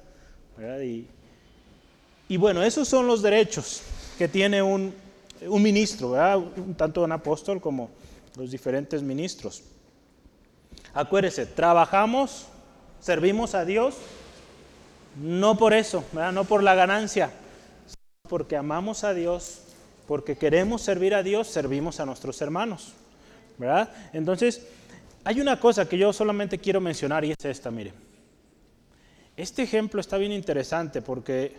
[0.83, 1.07] Y,
[2.29, 3.83] y, bueno, esos son los derechos
[4.17, 4.95] que tiene un,
[5.43, 6.15] un ministro,
[6.77, 7.91] tanto un apóstol como
[8.37, 9.63] los diferentes ministros.
[10.95, 12.47] Acuérdese, trabajamos,
[13.01, 13.97] servimos a Dios
[15.21, 17.31] no por eso, no por la ganancia,
[17.87, 19.63] sino porque amamos a Dios,
[20.07, 22.93] porque queremos servir a Dios, servimos a nuestros hermanos.
[23.59, 23.91] ¿verdad?
[24.13, 24.67] Entonces,
[25.25, 27.93] hay una cosa que yo solamente quiero mencionar y es esta, mire.
[29.37, 31.57] Este ejemplo está bien interesante porque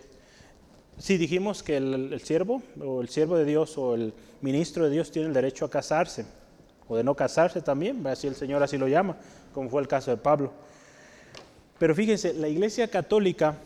[0.96, 4.90] si dijimos que el, el, siervo o el siervo de Dios o el ministro de
[4.90, 6.26] Dios tiene el derecho a casarse
[6.88, 9.16] o de no casarse también, así el Señor así lo llama,
[9.52, 10.52] como fue el caso de Pablo.
[11.78, 13.56] Pero fíjense, la Iglesia Católica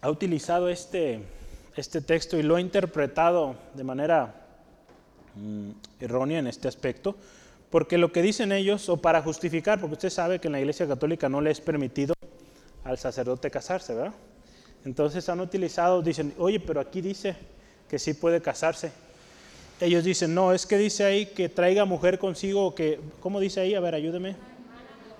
[0.00, 1.20] ha utilizado este,
[1.76, 4.34] este texto y lo ha interpretado de manera
[5.34, 7.16] mm, errónea en este aspecto,
[7.70, 10.86] porque lo que dicen ellos, o para justificar, porque usted sabe que en la Iglesia
[10.86, 12.14] Católica no le es permitido
[12.84, 14.12] al sacerdote casarse, ¿verdad?
[14.84, 17.36] Entonces han utilizado, dicen, oye, pero aquí dice
[17.88, 18.92] que sí puede casarse.
[19.80, 23.74] Ellos dicen, no, es que dice ahí que traiga mujer consigo, que, ¿cómo dice ahí?
[23.74, 24.36] A ver, ayúdeme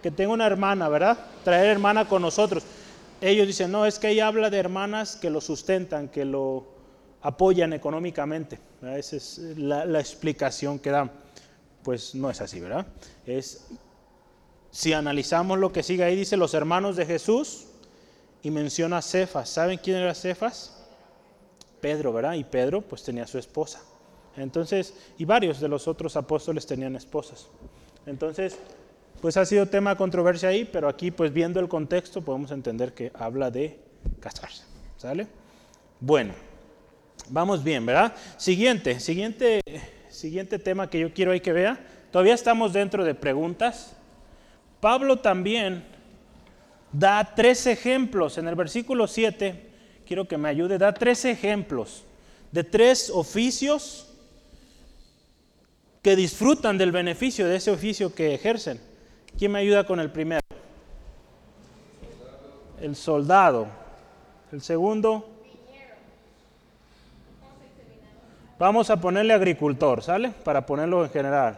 [0.03, 1.19] que tenga una hermana, ¿verdad?
[1.45, 2.65] Traer hermana con nosotros.
[3.21, 6.67] Ellos dicen, no, es que ahí habla de hermanas que lo sustentan, que lo
[7.23, 8.59] apoyan económicamente.
[8.83, 11.11] Esa es la, explicación que dan.
[11.85, 12.87] Pues no es así, ¿verdad?
[13.25, 13.69] Es,
[14.71, 17.67] si analizamos lo que sigue ahí, dice los hermanos de Jesús
[18.43, 19.49] y menciona a Cefas.
[19.49, 20.77] ¿Saben quién era Cefas?
[21.81, 22.35] Pedro, ¿verdad?
[22.35, 23.81] Y Pedro pues tenía su esposa.
[24.37, 27.49] Entonces, y varios de los otros apóstoles tenían esposas.
[28.07, 28.59] Entonces,
[29.23, 32.93] pues ha sido tema de controversia ahí, pero aquí pues viendo el contexto podemos entender
[32.93, 33.79] que habla de
[34.19, 34.65] casarse.
[34.97, 35.29] ¿Sale?
[36.01, 36.35] Bueno,
[37.29, 38.15] vamos bien, ¿verdad?
[38.37, 39.61] Siguiente, siguiente,
[40.11, 41.79] siguiente tema que yo quiero ahí que vea.
[42.11, 43.97] Todavía estamos dentro de preguntas.
[44.81, 45.85] Pablo también
[46.91, 49.71] da tres ejemplos en el versículo 7.
[50.05, 52.03] Quiero que me ayude, da tres ejemplos
[52.51, 54.13] de tres oficios
[56.03, 58.91] que disfrutan del beneficio de ese oficio que ejercen.
[59.39, 60.41] ¿Quién me ayuda con el primero?
[62.81, 63.67] El soldado.
[64.53, 65.29] El segundo.
[68.59, 70.31] Vamos a ponerle agricultor, ¿sale?
[70.45, 71.57] Para ponerlo en general.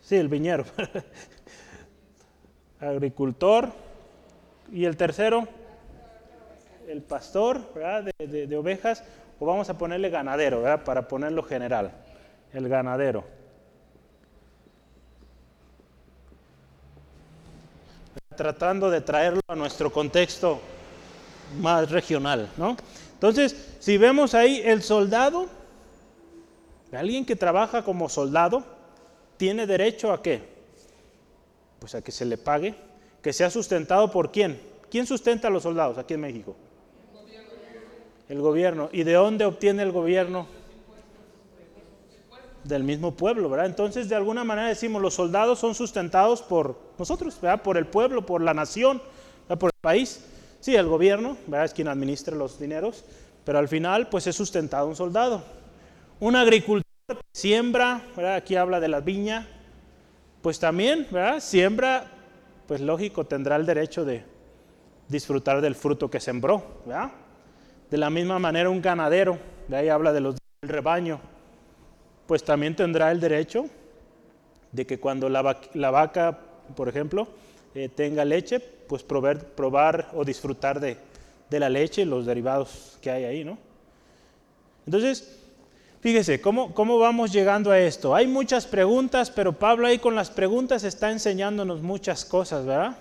[0.00, 0.64] Sí, el viñero.
[2.80, 3.70] agricultor.
[4.72, 5.46] Y el tercero,
[6.88, 8.10] el pastor, ¿verdad?
[8.18, 9.04] De, de, ovejas.
[9.38, 10.84] O vamos a ponerle ganadero, ¿verdad?
[10.84, 11.92] Para ponerlo general.
[12.52, 13.24] El ganadero.
[18.38, 20.60] Tratando de traerlo a nuestro contexto
[21.60, 22.76] más regional, ¿no?
[23.14, 25.48] Entonces, si vemos ahí el soldado,
[26.92, 28.62] alguien que trabaja como soldado,
[29.36, 30.40] tiene derecho a qué?
[31.80, 32.76] Pues a que se le pague,
[33.20, 34.60] que sea sustentado por quién.
[34.88, 36.54] ¿Quién sustenta a los soldados aquí en México?
[37.10, 37.90] El gobierno.
[38.28, 38.88] El gobierno.
[38.92, 40.46] ¿Y de dónde obtiene el gobierno?
[42.68, 43.66] Del mismo pueblo, ¿verdad?
[43.66, 47.62] Entonces, de alguna manera decimos, los soldados son sustentados por nosotros, ¿verdad?
[47.62, 49.02] Por el pueblo, por la nación,
[49.58, 50.24] por el país.
[50.60, 51.64] Sí, el gobierno, ¿verdad?
[51.64, 53.04] Es quien administra los dineros,
[53.44, 55.42] pero al final pues es sustentado un soldado.
[56.20, 56.84] Un agricultor
[57.32, 58.34] siembra, ¿verdad?
[58.34, 59.48] aquí habla de la viña,
[60.42, 61.40] pues también, ¿verdad?
[61.40, 62.06] Siembra,
[62.66, 64.24] pues lógico, tendrá el derecho de
[65.08, 67.12] disfrutar del fruto que sembró, ¿verdad?
[67.90, 69.38] De la misma manera un ganadero,
[69.68, 71.20] de ahí habla de los del rebaño,
[72.28, 73.64] pues también tendrá el derecho
[74.70, 76.38] de que cuando la, vaca,
[76.76, 77.26] por ejemplo,
[77.74, 80.98] eh, tenga leche, pues probar, o disfrutar de,
[81.50, 83.56] la leche y los derivados que hay ahí, ¿no?
[84.84, 85.38] Entonces,
[86.02, 88.14] fíjese, ¿cómo, ¿cómo vamos llegando a esto?
[88.14, 92.98] Hay muchas preguntas, pero Pablo ahí con las preguntas está enseñándonos muchas cosas, ¿verdad?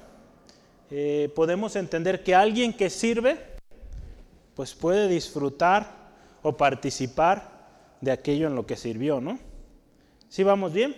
[0.89, 3.37] Eh, podemos entender que alguien que sirve,
[4.55, 5.91] pues puede disfrutar
[6.43, 7.56] o participar
[8.01, 9.39] de aquello en lo que sirvió, ¿no?
[10.29, 10.95] ¿Sí vamos bien?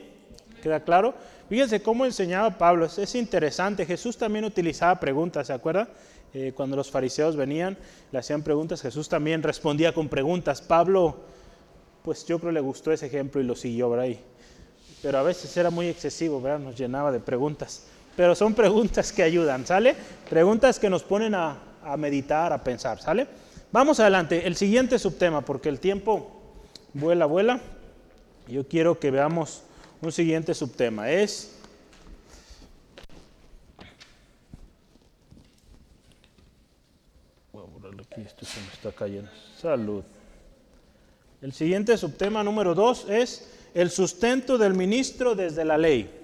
[0.61, 1.13] ¿Queda claro?
[1.49, 3.85] Fíjense cómo enseñaba Pablo, es, interesante.
[3.85, 5.87] Jesús también utilizaba preguntas, ¿se acuerda?
[6.33, 7.77] Eh, cuando los fariseos venían,
[8.11, 10.61] le hacían preguntas, Jesús también respondía con preguntas.
[10.61, 11.17] Pablo,
[12.03, 14.15] pues yo creo le gustó ese ejemplo y lo siguió, ¿verdad?
[15.01, 16.59] pero a veces era muy excesivo, ¿verdad?
[16.59, 17.83] Nos llenaba de preguntas.
[18.15, 19.95] Pero son preguntas que ayudan, ¿sale?
[20.29, 23.27] Preguntas que nos ponen a, a meditar, a pensar, ¿sale?
[23.71, 26.38] Vamos adelante, el siguiente subtema, porque el tiempo
[26.93, 27.61] vuela, vuela.
[28.47, 29.63] Yo quiero que veamos
[30.01, 31.09] un siguiente subtema.
[31.09, 31.55] Es
[37.99, 39.29] aquí, esto se me está cayendo.
[39.57, 40.03] Salud.
[41.41, 46.18] El siguiente subtema número dos es el sustento del ministro desde la ley.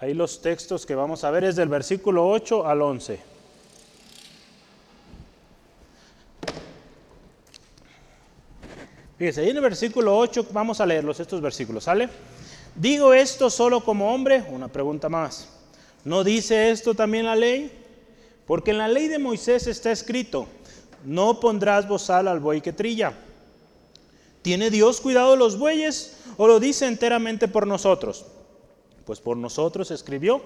[0.00, 3.18] Ahí los textos que vamos a ver es del versículo 8 al 11.
[9.18, 12.08] Fíjese, ahí en el versículo 8 vamos a leerlos estos versículos, ¿sale?
[12.76, 15.48] Digo esto solo como hombre, una pregunta más.
[16.04, 17.72] ¿No dice esto también la ley?
[18.46, 20.46] Porque en la ley de Moisés está escrito,
[21.04, 23.14] no pondrás bozal al buey que trilla.
[24.42, 28.24] ¿Tiene Dios cuidado de los bueyes o lo dice enteramente por nosotros?
[29.08, 30.42] Pues por nosotros escribió,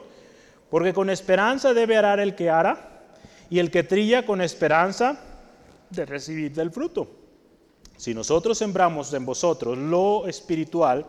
[0.70, 3.02] porque con esperanza debe arar el que ara,
[3.50, 5.18] y el que trilla con esperanza
[5.90, 7.10] de recibir del fruto.
[7.96, 11.04] Si nosotros sembramos en vosotros lo espiritual,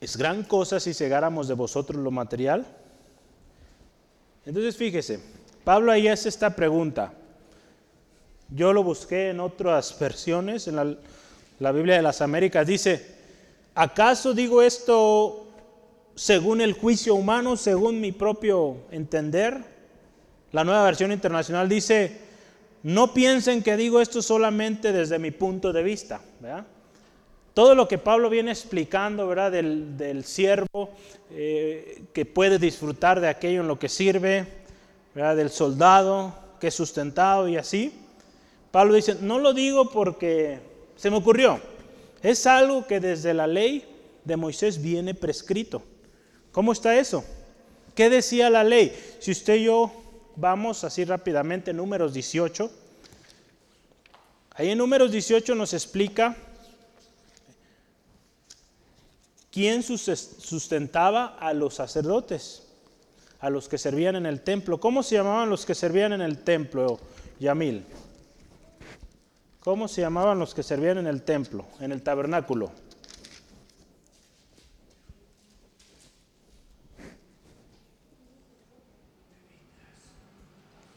[0.00, 2.64] ¿es gran cosa si segáramos de vosotros lo material?
[4.46, 5.20] Entonces fíjese,
[5.62, 7.12] Pablo ahí hace esta pregunta.
[8.48, 10.96] Yo lo busqué en otras versiones, en
[11.58, 13.23] la Biblia de las Américas, dice,
[13.74, 15.46] ¿acaso digo esto
[16.14, 19.64] según el juicio humano, según mi propio entender?
[20.52, 22.20] La nueva versión internacional dice,
[22.84, 26.20] no piensen que digo esto solamente desde mi punto de vista.
[27.54, 29.52] Todo lo que Pablo viene explicando ¿verdad?
[29.52, 30.90] Del, siervo
[31.30, 34.46] eh, que puede disfrutar de aquello en lo que sirve,
[35.14, 35.36] ¿verdad?
[35.36, 37.92] del soldado que es sustentado y así.
[38.70, 40.58] Pablo dice, no lo digo porque
[40.96, 41.60] se me ocurrió,
[42.24, 43.84] es algo que desde la ley
[44.24, 45.82] de Moisés viene prescrito.
[46.52, 47.22] ¿Cómo está eso?
[47.94, 48.96] ¿Qué decía la ley?
[49.20, 49.92] Si usted y yo
[50.34, 52.70] vamos así rápidamente, números 18.
[54.54, 56.34] Ahí en números 18 nos explica
[59.50, 62.62] quién sustentaba a los sacerdotes,
[63.38, 64.80] a los que servían en el templo.
[64.80, 66.98] ¿Cómo se llamaban los que servían en el templo,
[67.38, 67.84] Yamil?
[69.64, 72.70] ¿Cómo se llamaban los que servían en el templo, en el tabernáculo?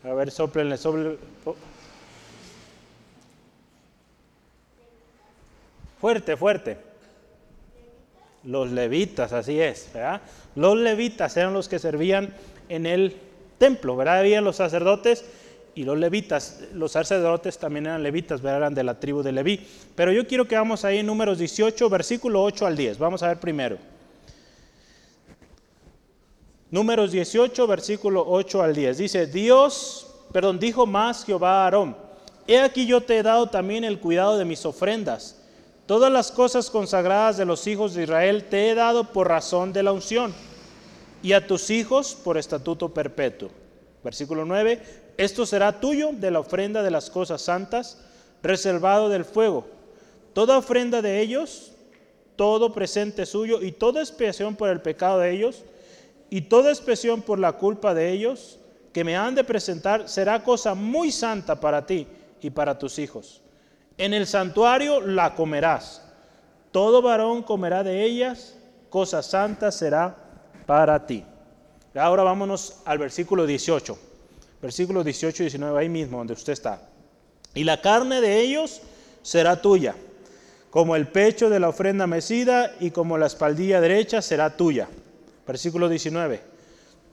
[0.03, 1.17] A ver, soplenle, sobre.
[6.01, 6.77] Fuerte, fuerte.
[8.43, 10.21] Los levitas, así es, ¿verdad?
[10.55, 12.33] Los levitas eran los que servían
[12.67, 13.15] en el
[13.57, 14.19] templo, ¿verdad?
[14.19, 15.23] Habían los sacerdotes
[15.77, 16.61] y los levitas.
[16.73, 19.63] Los sacerdotes también eran levitas, eran de la tribu de Leví.
[19.93, 22.97] Pero yo quiero que vamos ahí en números 18, versículo 8 al 10.
[22.97, 23.77] Vamos a ver primero.
[26.71, 28.97] Números 18, versículo 8 al 10.
[28.97, 31.95] Dice, Dios, perdón, dijo más Jehová a Aarón,
[32.47, 35.43] he aquí yo te he dado también el cuidado de mis ofrendas.
[35.85, 39.83] Todas las cosas consagradas de los hijos de Israel te he dado por razón de
[39.83, 40.33] la unción,
[41.21, 43.49] y a tus hijos por estatuto perpetuo.
[44.03, 47.97] Versículo 9, esto será tuyo de la ofrenda de las cosas santas,
[48.43, 49.65] reservado del fuego.
[50.33, 51.71] Toda ofrenda de ellos,
[52.35, 55.63] todo presente suyo y toda expiación por el pecado de ellos,
[56.29, 58.59] y toda expiación por la culpa de ellos,
[58.93, 62.07] que me han de presentar será cosa muy santa para ti
[62.41, 63.41] y para tus hijos.
[63.97, 66.03] En el santuario la comerás.
[66.71, 68.55] Todo varón comerá de ellas,
[68.89, 70.15] cosa santa será
[70.67, 71.23] para ti.
[71.95, 74.06] Ahora vámonos al versículo 18.
[74.61, 76.81] Versículo 18 y 19, ahí mismo donde usted está.
[77.53, 78.81] Y la carne de ellos
[79.21, 79.95] será tuya,
[80.69, 84.87] como el pecho de la ofrenda mecida y como la espaldilla derecha será tuya.
[85.45, 86.41] Versículo 19.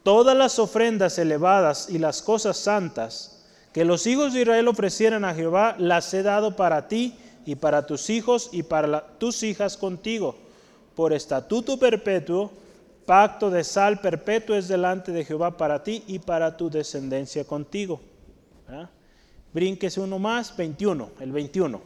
[0.03, 3.35] Todas las ofrendas elevadas y las cosas santas
[3.73, 7.87] que los hijos de Israel ofrecieran a Jehová, las he dado para ti y para
[7.87, 10.37] tus hijos y para tus hijas contigo,
[10.95, 12.53] por estatuto perpetuo,
[13.07, 18.01] pacto de sal perpetuo es delante de Jehová para ti y para tu descendencia contigo.
[18.69, 18.89] ¿Ah?
[19.99, 21.81] Uno más, 21, el 21.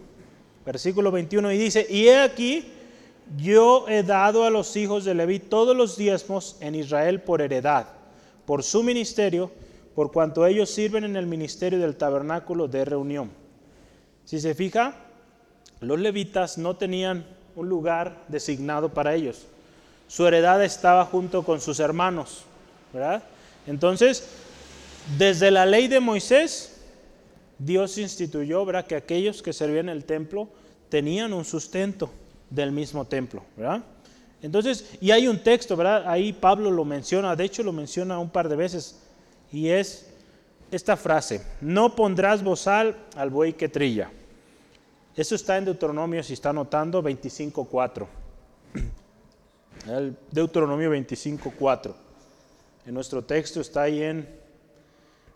[0.65, 2.73] Versículo 21 y dice, y he aquí,
[3.37, 7.87] yo he dado a los hijos de Leví todos los diezmos en Israel por heredad,
[8.47, 9.51] por su ministerio,
[9.95, 13.31] por cuanto ellos sirven en el ministerio del tabernáculo de reunión.
[14.25, 14.95] Si se fija,
[15.81, 19.47] los levitas no tenían un lugar designado para ellos.
[20.09, 22.43] Su heredad estaba junto con sus hermanos,
[22.93, 23.23] ¿verdad?
[23.67, 24.27] Entonces,
[25.17, 26.81] desde la ley de Moisés,
[27.59, 28.87] Dios instituyó, ¿verdad?
[28.87, 30.49] Que aquellos que servían el templo
[30.89, 32.11] tenían un sustento
[32.51, 33.83] del mismo templo, ¿verdad?
[34.41, 36.09] Entonces, y hay un texto, ¿verdad?
[36.09, 39.01] Ahí Pablo lo menciona, de hecho lo menciona un par de veces,
[39.53, 40.07] y es
[40.71, 44.11] esta frase, no pondrás bozal al buey que trilla.
[45.17, 48.07] Eso está en Deuteronomio, si está anotando, 25.4.
[49.87, 51.95] El Deuteronomio 25.4.
[52.87, 54.29] En nuestro texto está ahí en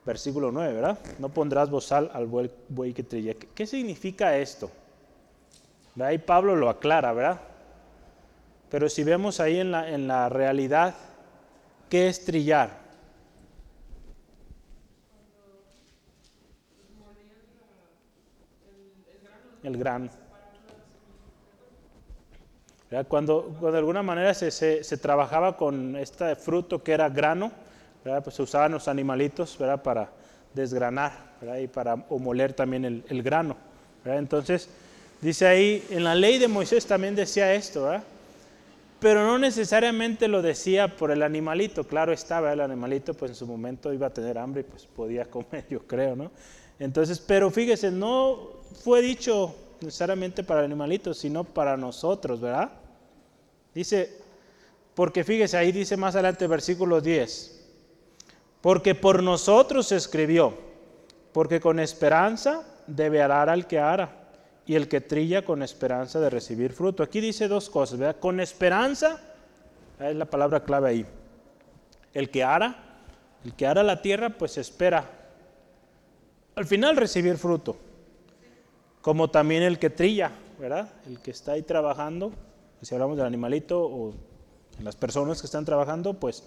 [0.05, 0.99] versículo 9, ¿verdad?
[1.19, 3.35] No pondrás bozal al buey, que trilla.
[3.55, 4.71] ¿Qué, significa esto?
[6.01, 7.41] Ahí Pablo lo aclara, ¿verdad?
[8.71, 10.95] Pero si vemos ahí en la, en la realidad,
[11.89, 12.83] ¿qué es trillar?
[19.63, 20.22] el grano.
[23.09, 27.51] Cuando, de alguna manera se, trabajaba con este fruto que era grano,
[28.03, 30.11] pues se usaban los animalitos para
[30.53, 31.13] desgranar
[31.63, 33.57] y para moler también el, el grano.
[34.05, 34.69] Entonces,
[35.21, 37.91] dice ahí, en la ley de Moisés también decía esto,
[39.01, 43.47] pero no necesariamente lo decía por el animalito, claro estaba, el animalito pues en su
[43.47, 46.31] momento iba a tener hambre y pues podía comer, yo creo, ¿no?
[46.79, 48.51] Entonces, pero fíjese, no
[48.85, 52.71] fue dicho necesariamente para el animalito, sino para nosotros, ¿verdad?
[53.75, 54.19] Dice,
[54.95, 57.61] porque fíjese, ahí dice más adelante versículo 10,
[58.61, 60.55] porque por nosotros se escribió,
[61.33, 64.19] porque con esperanza debe arar al que ara,
[64.65, 67.03] y el que trilla con esperanza de recibir fruto.
[67.03, 68.15] Aquí dice dos cosas.
[68.21, 69.21] Con esperanza,
[69.99, 71.07] es la palabra clave ahí.
[72.15, 73.01] El que ara,
[73.45, 75.05] el que ara la tierra, pues espera
[76.55, 77.77] al final recibir fruto
[79.01, 80.89] como también el que trilla, ¿verdad?
[81.07, 82.33] El que está ahí trabajando,
[82.83, 84.13] si hablamos del animalito o
[84.83, 86.43] las personas que están trabajando, pues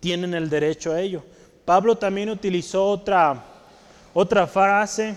[0.00, 1.24] tienen el derecho a ello.
[1.64, 3.42] Pablo también utilizó otra,
[4.12, 5.16] otra frase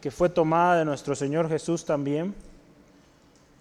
[0.00, 2.34] que fue tomada de nuestro Señor Jesús también,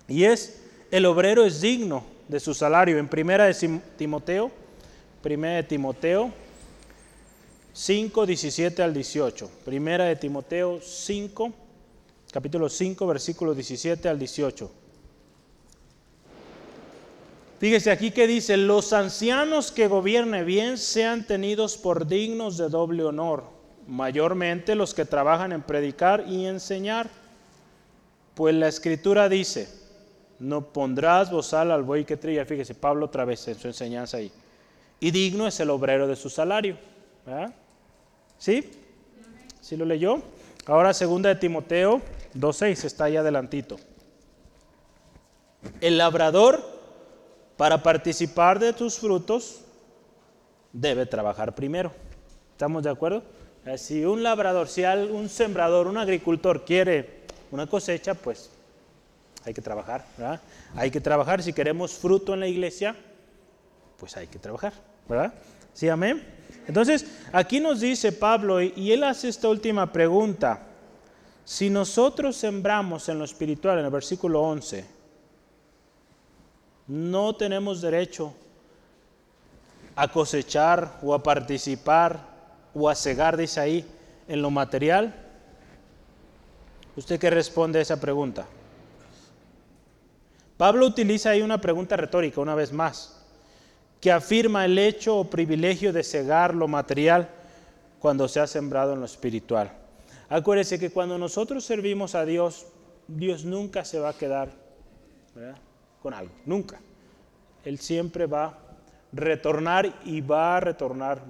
[0.08, 0.62] y es,
[0.92, 2.98] el obrero es digno de su salario.
[2.98, 4.52] En primera de Timoteo,
[5.22, 6.32] primera de Timoteo
[7.74, 9.50] 5, 17 al 18.
[9.66, 11.52] Primera de Timoteo 5,
[12.32, 14.83] capítulo 5, versículos 17 al 18.
[17.64, 23.06] Fíjese aquí que dice, los ancianos que gobierne bien sean tenidos por dignos de doble
[23.06, 23.46] honor,
[23.88, 27.10] mayormente los que trabajan en predicar y enseñar.
[28.36, 29.70] Pues la escritura dice,
[30.40, 34.30] no pondrás bozal al buey que trilla, fíjese Pablo otra vez en su enseñanza ahí.
[35.00, 36.76] Y digno es el obrero de su salario.
[38.38, 38.72] ¿Sí?
[39.62, 40.22] ¿Sí lo leyó?
[40.66, 42.02] Ahora segunda de Timoteo
[42.36, 43.78] 2.6 está ahí adelantito.
[45.80, 46.73] El labrador,
[47.58, 49.62] para participar de tus frutos,
[50.72, 51.92] debe trabajar primero.
[52.52, 53.24] ¿Estamos de acuerdo?
[53.66, 58.50] Eh, si un labrador, si un sembrador, un agricultor quiere una cosecha, pues
[59.46, 60.06] hay que trabajar.
[60.18, 60.42] ¿verdad?
[60.76, 61.42] Hay que trabajar.
[61.44, 62.96] Si queremos fruto en la iglesia,
[63.98, 64.74] pues hay que trabajar.
[65.08, 65.34] ¿Verdad?
[65.74, 66.24] ¿Sí, amén?
[66.68, 70.68] Entonces, aquí nos dice Pablo, y él hace esta última pregunta.
[71.44, 74.86] Si nosotros sembramos en lo espiritual, en el versículo 11,
[76.88, 78.34] no tenemos derecho
[79.96, 82.20] a cosechar o a participar
[82.74, 83.86] o a cegar, dice ahí,
[84.28, 85.14] en lo material.
[86.96, 88.46] ¿Usted qué responde a esa pregunta?
[90.58, 93.22] Pablo utiliza ahí una pregunta retórica una vez más,
[94.00, 97.30] que afirma el hecho o privilegio de cegar lo material
[98.00, 99.72] cuando se ha sembrado en lo espiritual.
[100.30, 102.66] Acuérdese que cuando nosotros servimos a Dios,
[103.08, 104.50] Dios nunca se va a quedar
[106.04, 106.80] con algo, nunca.
[107.64, 108.58] Él siempre va a
[109.14, 111.22] retornar y va a retornar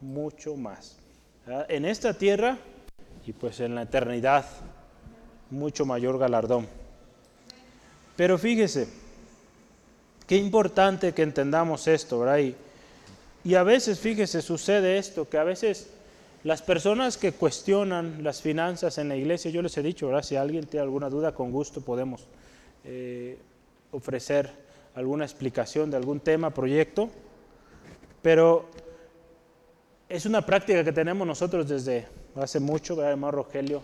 [0.00, 0.98] mucho más.
[1.68, 2.58] En esta tierra
[3.26, 4.44] y pues en la eternidad,
[5.50, 6.68] mucho mayor galardón.
[8.16, 8.88] Pero fíjese,
[10.26, 12.54] qué importante que entendamos esto, ¿verdad?
[13.44, 15.88] Y, a veces, fíjese, sucede esto, que a veces
[16.44, 20.66] las personas que cuestionan las finanzas en la iglesia, yo les he dicho, si alguien
[20.66, 22.26] tiene alguna duda, con gusto podemos
[22.84, 23.38] eh,
[23.92, 24.50] ofrecer
[24.94, 27.10] alguna explicación de algún tema, proyecto,
[28.22, 28.66] pero
[30.08, 33.12] es una práctica que tenemos nosotros desde hace mucho, ¿verdad?
[33.12, 33.82] hermano Rogelio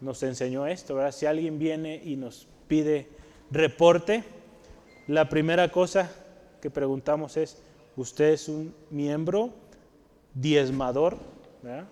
[0.00, 1.12] nos enseñó esto, ¿verdad?
[1.12, 3.08] si alguien viene y nos pide
[3.50, 4.24] reporte,
[5.06, 6.10] la primera cosa
[6.60, 7.62] que preguntamos es,
[7.96, 9.50] ¿usted es un miembro
[10.34, 11.16] diezmador?
[11.62, 11.86] ¿verdad?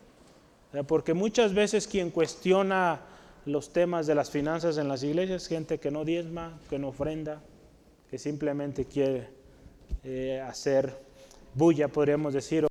[0.86, 3.00] Porque muchas veces quien cuestiona
[3.46, 6.88] los temas de las finanzas en las iglesias es gente que no diezma, que no
[6.88, 7.40] ofrenda,
[8.18, 9.28] simplemente quiere
[10.02, 10.94] eh, hacer
[11.54, 12.66] bulla, podríamos decir,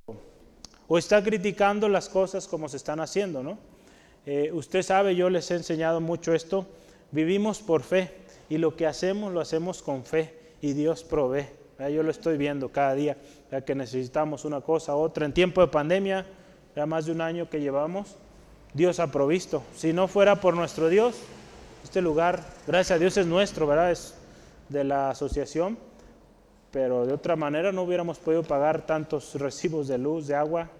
[0.86, 3.58] o, está criticando las cosas como se están haciendo, ¿no?
[4.26, 6.66] Eh, usted sabe, yo les he enseñado mucho esto,
[7.10, 8.10] vivimos por fe
[8.48, 11.46] y lo que hacemos lo hacemos con fe y Dios provee.
[11.78, 13.16] Yo lo estoy viendo cada día,
[13.50, 15.26] ya que necesitamos una cosa, otra.
[15.26, 16.24] En tiempo de pandemia,
[16.76, 18.16] ya más de un año que llevamos,
[18.72, 19.62] Dios ha provisto.
[19.76, 21.16] Si no fuera por nuestro Dios,
[21.82, 23.90] este lugar, gracias a Dios es nuestro, ¿verdad?
[24.68, 25.78] De la asociación,
[26.70, 30.70] pero de otra manera no hubiéramos podido pagar tantos recibos de luz, de agua,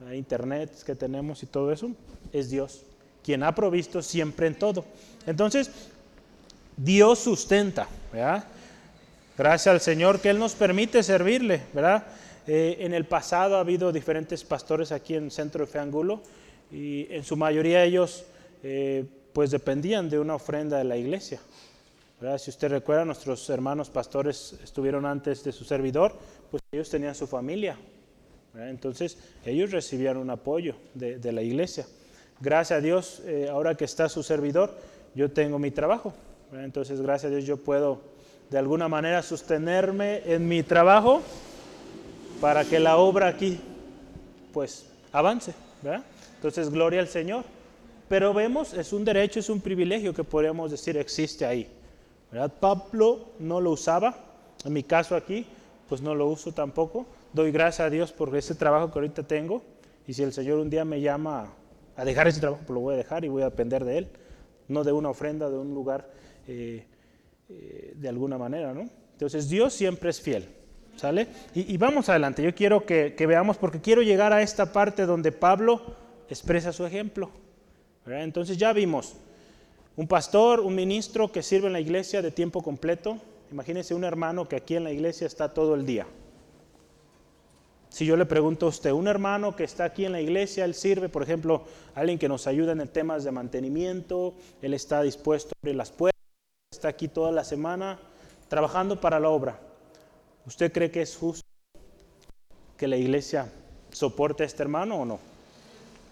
[0.00, 1.90] de internet que tenemos y todo eso.
[2.32, 2.84] Es Dios
[3.24, 4.84] quien ha provisto siempre en todo.
[5.26, 5.70] Entonces,
[6.76, 8.44] Dios sustenta, ¿verdad?
[9.36, 12.06] Gracias al Señor que Él nos permite servirle, ¿verdad?
[12.46, 16.22] Eh, en el pasado ha habido diferentes pastores aquí en Centro de Feangulo
[16.72, 18.24] y en su mayoría ellos
[18.62, 21.40] eh, pues dependían de una ofrenda de la iglesia.
[22.38, 26.12] Si usted recuerda, nuestros hermanos pastores estuvieron antes de su servidor,
[26.50, 27.78] pues ellos tenían su familia.
[28.54, 31.86] Entonces ellos recibían un apoyo de, la iglesia.
[32.40, 34.74] Gracias a Dios, eh, ahora que está su servidor,
[35.14, 36.12] yo tengo mi trabajo.
[36.52, 38.00] Entonces gracias a Dios yo puedo
[38.50, 41.22] de alguna manera sostenerme en mi trabajo
[42.40, 43.60] para que la obra aquí
[44.52, 45.54] pues avance.
[46.36, 47.44] Entonces, gloria al Señor.
[48.08, 51.68] Pero vemos, es un derecho, es un privilegio que podríamos decir existe ahí.
[52.30, 52.52] ¿Verdad?
[52.60, 54.16] Pablo no lo usaba,
[54.64, 55.46] en mi caso aquí,
[55.88, 57.06] pues no lo uso tampoco.
[57.32, 59.62] Doy gracias a Dios por ese trabajo que ahorita tengo.
[60.06, 61.52] Y si el Señor un día me llama
[61.96, 64.08] a dejar ese trabajo, pues lo voy a dejar y voy a depender de Él,
[64.68, 66.10] no de una ofrenda, de un lugar
[66.46, 66.86] eh,
[67.48, 68.88] eh, de alguna manera, ¿no?
[69.12, 70.48] Entonces Dios siempre es fiel.
[70.96, 71.28] ¿Sale?
[71.54, 75.80] Y, vamos adelante, yo quiero que, veamos, porque quiero llegar a esta parte donde Pablo
[76.28, 77.30] expresa su ejemplo.
[78.06, 79.16] Entonces ya vimos
[79.96, 83.18] un pastor, un ministro que sirve en la iglesia de tiempo completo.
[83.50, 86.06] Imagínense un hermano que aquí en la iglesia está todo el día.
[87.90, 90.74] Si yo le pregunto a usted, un hermano que está aquí en la iglesia, él
[90.74, 91.64] sirve, por ejemplo,
[91.94, 96.20] alguien que nos ayuda en temas de mantenimiento, él está dispuesto a abrir las puertas,
[96.72, 97.98] está aquí toda la semana
[98.48, 99.58] trabajando para la obra.
[100.46, 101.42] ¿Usted cree que es justo
[102.76, 103.50] que la iglesia
[103.90, 105.18] soporte a este hermano o no?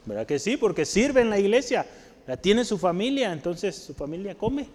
[0.04, 0.56] ¿Verdad que sí?
[0.56, 1.86] Porque sirve en la iglesia,
[2.36, 4.66] tiene su familia, entonces su familia come,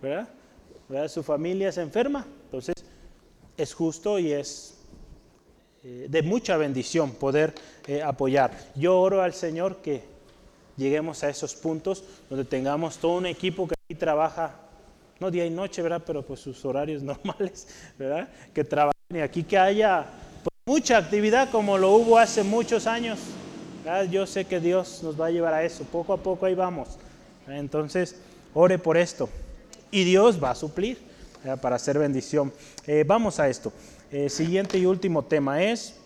[0.00, 0.28] ¿verdad?
[1.08, 2.74] Su familia se enferma, entonces
[3.56, 4.78] es justo y es
[5.82, 7.54] eh, de mucha bendición poder
[7.86, 8.50] eh, apoyar.
[8.74, 10.02] Yo oro al Señor que
[10.76, 14.56] lleguemos a esos puntos donde tengamos todo un equipo que aquí trabaja,
[15.18, 16.02] no día y noche, ¿verdad?
[16.06, 17.66] Pero pues sus horarios normales,
[17.98, 18.28] ¿verdad?
[18.52, 20.06] Que trabaja y aquí que haya
[20.44, 23.18] pues, mucha actividad como lo hubo hace muchos años.
[24.10, 26.98] Yo sé que Dios nos va a llevar a eso, poco a poco ahí vamos.
[27.46, 28.16] Entonces,
[28.54, 29.28] ore por esto
[29.90, 30.98] y Dios va a suplir
[31.60, 32.52] para hacer bendición.
[32.86, 33.72] Eh, vamos a esto.
[34.12, 35.96] Eh, siguiente y último tema es,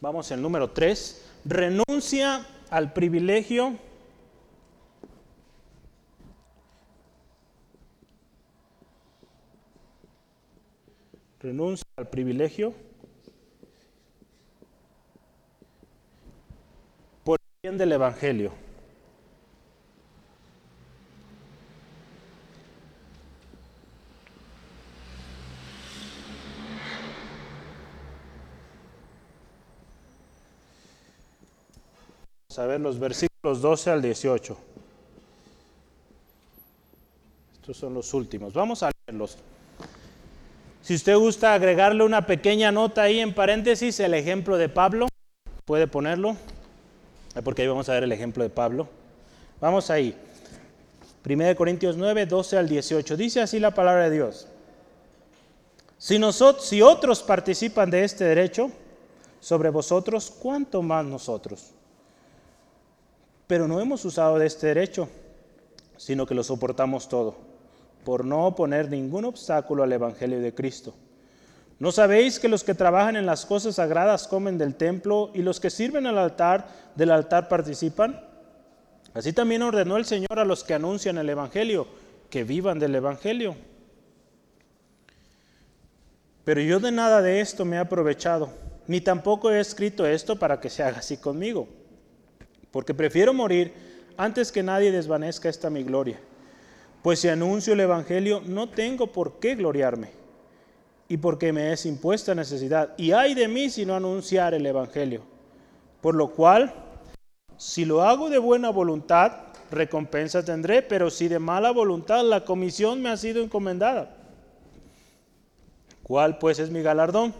[0.00, 3.78] vamos al número 3, renuncia al privilegio
[11.40, 12.74] renuncia al privilegio
[17.22, 18.52] por el bien del Evangelio.
[32.48, 34.56] Vamos a ver los versículos 12 al 18.
[37.54, 38.52] Estos son los últimos.
[38.52, 39.38] Vamos a leerlos.
[40.82, 45.08] Si usted gusta agregarle una pequeña nota ahí en paréntesis, el ejemplo de Pablo,
[45.64, 46.36] puede ponerlo,
[47.42, 48.88] porque ahí vamos a ver el ejemplo de Pablo.
[49.60, 50.16] Vamos ahí.
[51.24, 53.16] 1 Corintios 9, 12 al 18.
[53.16, 54.46] Dice así la palabra de Dios.
[55.98, 58.70] Si, nosotros, si otros participan de este derecho
[59.40, 61.72] sobre vosotros, ¿cuánto más nosotros?
[63.46, 65.08] Pero no hemos usado de este derecho,
[65.96, 67.36] sino que lo soportamos todo,
[68.04, 70.94] por no oponer ningún obstáculo al Evangelio de Cristo.
[71.78, 75.60] ¿No sabéis que los que trabajan en las cosas sagradas comen del templo y los
[75.60, 78.18] que sirven al altar del altar participan?
[79.12, 81.86] Así también ordenó el Señor a los que anuncian el Evangelio,
[82.30, 83.56] que vivan del Evangelio.
[86.44, 88.50] Pero yo de nada de esto me he aprovechado,
[88.86, 91.68] ni tampoco he escrito esto para que se haga así conmigo,
[92.70, 93.74] porque prefiero morir
[94.16, 96.18] antes que nadie desvanezca esta mi gloria.
[97.02, 100.10] Pues si anuncio el Evangelio, no tengo por qué gloriarme,
[101.08, 102.94] y porque me es impuesta necesidad.
[102.96, 105.22] Y hay de mí si no anunciar el Evangelio.
[106.00, 106.74] Por lo cual,
[107.56, 109.32] si lo hago de buena voluntad,
[109.70, 114.16] recompensa tendré, pero si de mala voluntad, la comisión me ha sido encomendada.
[116.02, 117.34] ¿Cuál pues es mi galardón?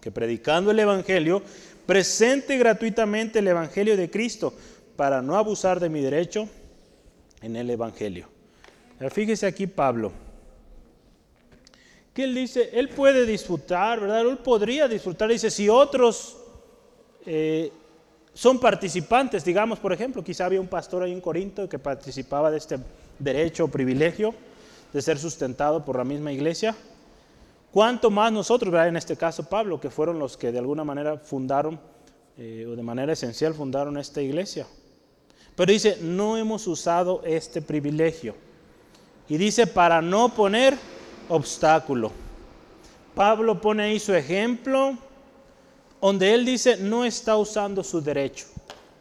[0.00, 1.42] Que predicando el Evangelio,
[1.86, 4.52] presente gratuitamente el Evangelio de Cristo
[4.96, 6.48] para no abusar de mi derecho
[7.40, 8.28] en el Evangelio.
[9.10, 10.12] Fíjese aquí Pablo,
[12.24, 14.20] él dice, él puede disfrutar, ¿verdad?
[14.22, 16.36] Él podría disfrutar, dice, si otros
[17.26, 17.70] eh,
[18.34, 22.58] son participantes, digamos, por ejemplo, quizá había un pastor ahí en Corinto que participaba de
[22.58, 22.78] este
[23.18, 24.34] derecho o privilegio
[24.92, 26.74] de ser sustentado por la misma iglesia.
[27.70, 28.88] ¿Cuánto más nosotros, ¿verdad?
[28.88, 31.78] en este caso Pablo, que fueron los que de alguna manera fundaron,
[32.38, 34.66] eh, o de manera esencial fundaron esta iglesia?
[35.54, 38.34] Pero dice, no hemos usado este privilegio.
[39.28, 40.78] Y dice, para no poner
[41.28, 42.12] obstáculo.
[43.14, 44.96] Pablo pone ahí su ejemplo,
[46.00, 48.46] donde él dice no está usando su derecho.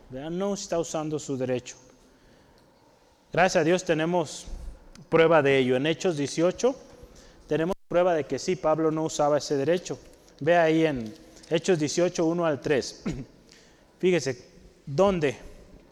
[0.10, 1.76] No está usando su derecho.
[3.32, 4.48] Gracias a Dios tenemos
[5.10, 5.76] prueba de ello.
[5.76, 6.76] En Hechos 18
[7.48, 10.00] tenemos prueba de que sí, Pablo no usaba ese derecho.
[10.40, 11.14] Ve ahí en
[11.50, 13.04] Hechos 18, 1 al 3.
[14.00, 14.46] Fíjese,
[14.86, 15.38] ¿dónde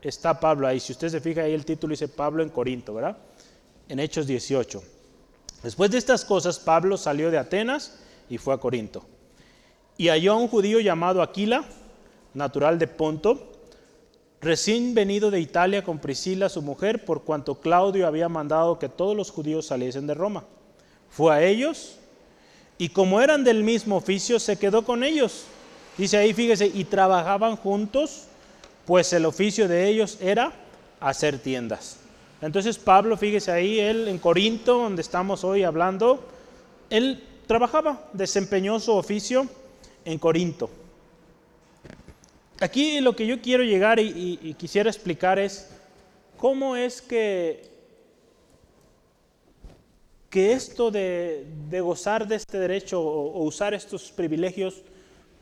[0.01, 0.79] está Pablo ahí?
[0.79, 3.17] Si usted se fija ahí el título dice Pablo en Corinto, ¿verdad?
[3.87, 4.94] En Hechos 18.
[5.65, 7.97] Después de estas cosas, Pablo salió de Atenas
[8.29, 9.03] y fue a Corinto.
[9.97, 11.65] Y halló a un judío llamado Aquila,
[12.35, 13.51] natural de Ponto,
[14.41, 19.17] recién venido de Italia con Priscila, su mujer, por cuanto Claudio había mandado que todos
[19.17, 20.43] los judíos saliesen de Roma.
[21.09, 21.97] Fue a ellos
[22.77, 25.45] y como eran del mismo oficio, se quedó con ellos.
[25.97, 28.25] Dice ahí, fíjese, y trabajaban juntos,
[28.85, 30.53] pues el oficio de ellos era
[30.99, 32.04] hacer tiendas.
[32.45, 36.23] Entonces Pablo, fíjese ahí, él en Corinto, donde estamos hoy hablando,
[36.91, 39.47] él trabajaba, desempeñó su oficio
[40.05, 40.69] en Corinto.
[42.59, 45.71] Aquí lo que yo quiero llegar y, quisiera explicar es
[46.37, 47.67] cómo es que,
[50.29, 51.47] que esto de,
[51.81, 54.83] gozar de este derecho o, o usar estos privilegios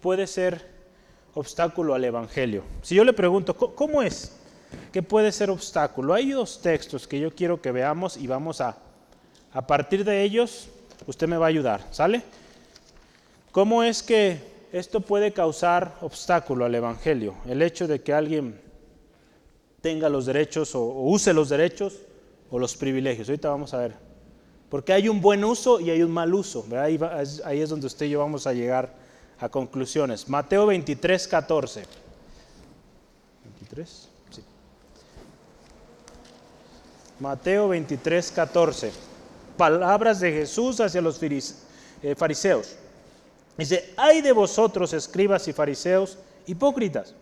[0.02, 0.70] puede ser
[1.34, 2.64] obstáculo al Evangelio.
[2.82, 4.40] Si yo le pregunto, ¿cómo es?
[4.92, 6.14] Que puede ser obstáculo.
[6.14, 8.78] Hay dos textos que yo quiero que veamos y vamos a,
[9.54, 10.68] a partir de ellos,
[11.08, 12.24] usted me va a ayudar, ¿sale?
[13.52, 14.40] ¿Cómo es que
[14.72, 17.36] esto puede causar obstáculo al Evangelio?
[17.48, 18.60] El hecho de que alguien
[19.84, 22.00] tenga los derechos o, use los derechos
[22.50, 23.28] o los privilegios.
[23.28, 23.94] Ahorita vamos a ver.
[24.70, 26.66] Porque hay un buen uso y hay un mal uso.
[26.80, 26.98] Ahí,
[27.44, 28.96] ahí, es donde usted y yo vamos a llegar
[29.40, 30.30] a conclusiones.
[30.30, 31.84] Mateo 23, 14.
[33.44, 34.10] 23.
[37.20, 38.92] Mateo 23, 14.
[39.58, 42.76] Palabras de Jesús hacia los eh, fariseos.
[43.58, 47.14] Dice, hay de vosotros, escribas y fariseos, hipócritas.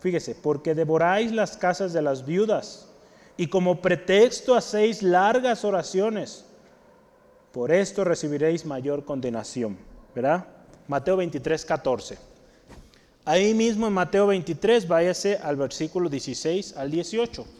[0.00, 2.86] Fíjese, porque devoráis las casas de las viudas
[3.36, 6.44] y como pretexto hacéis largas oraciones.
[7.52, 9.78] Por esto recibiréis mayor condenación.
[10.14, 10.46] ¿Verdad?
[10.88, 12.18] Mateo 23, 14.
[13.24, 17.59] Ahí mismo en Mateo 23, váyase al versículo 16 al 18.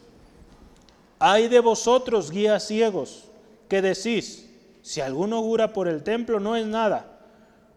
[1.23, 3.25] Hay de vosotros, guías ciegos,
[3.69, 4.49] que decís,
[4.81, 7.21] si alguno jura por el templo no es nada,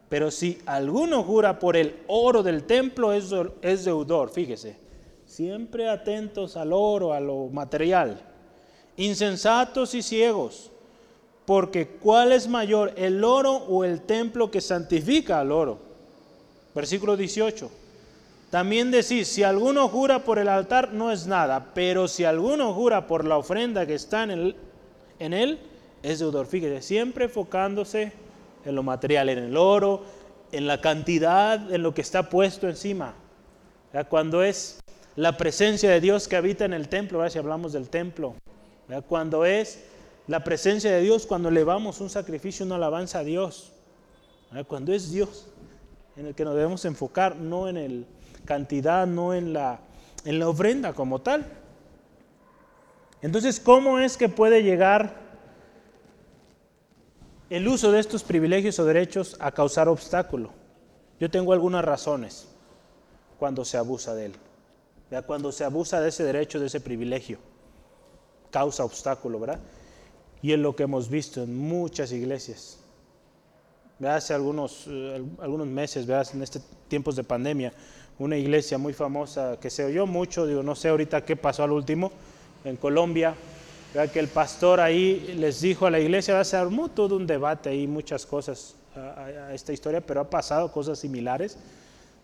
[0.07, 3.29] pero si alguno jura por el oro del templo es,
[3.83, 4.77] deudor, fíjese,
[5.25, 8.21] siempre atentos al oro, a lo material,
[8.95, 10.71] insensatos y ciegos,
[11.45, 15.79] porque ¿cuál es mayor, el oro o el templo que santifica al oro?
[16.73, 17.82] Versículo 18.
[18.53, 23.07] También decís, si alguno jura por el altar no es nada, pero si alguno jura
[23.07, 25.59] por la ofrenda que está en, él,
[26.03, 26.45] es deudor.
[26.45, 28.11] Fíjese, siempre enfocándose
[28.63, 30.03] en lo material, en el oro,
[30.51, 33.15] en la cantidad, en lo que está puesto encima.
[34.07, 34.81] Cuando es
[35.15, 37.33] la presencia de Dios que habita en el templo, ¿verdad?
[37.33, 38.35] si hablamos del templo,
[39.07, 39.83] cuando es
[40.27, 43.71] la presencia de Dios, cuando elevamos un sacrificio, una alabanza a Dios,
[44.67, 45.47] cuando es Dios
[46.15, 48.05] en el que nos debemos enfocar, no en la
[48.45, 49.79] cantidad, no en la,
[50.25, 51.45] en la ofrenda como tal.
[53.21, 55.21] Entonces, ¿cómo es que puede llegar
[57.49, 60.51] el uso de estos privilegios o derechos a causar obstáculo?
[61.19, 62.47] Yo tengo algunas razones
[63.39, 64.33] cuando se abusa de él.
[65.25, 67.37] Cuando se abusa de ese derecho, de ese privilegio,
[68.49, 69.59] causa obstáculo, ¿verdad?
[70.41, 72.79] Y es lo que hemos visto en muchas iglesias.
[74.03, 77.71] Hace algunos, eh, algunos meses, en estos tiempos de pandemia,
[78.20, 81.72] una iglesia muy famosa que se oyó mucho, digo, no sé ahorita qué pasó al
[81.72, 82.11] último,
[82.64, 83.36] en Colombia,
[84.11, 87.88] que el pastor ahí les dijo a la iglesia, se armó todo un debate y
[87.88, 91.57] muchas cosas a, a, esta historia, pero ha pasado cosas similares,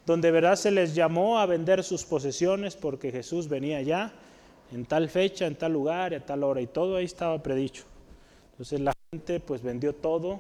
[0.06, 4.12] donde verdad se les llamó a vender sus posesiones porque Jesús venía ya
[4.72, 7.84] en tal fecha, en tal lugar, a tal hora, y todo ahí estaba predicho.
[8.52, 10.40] Entonces la gente pues vendió todo,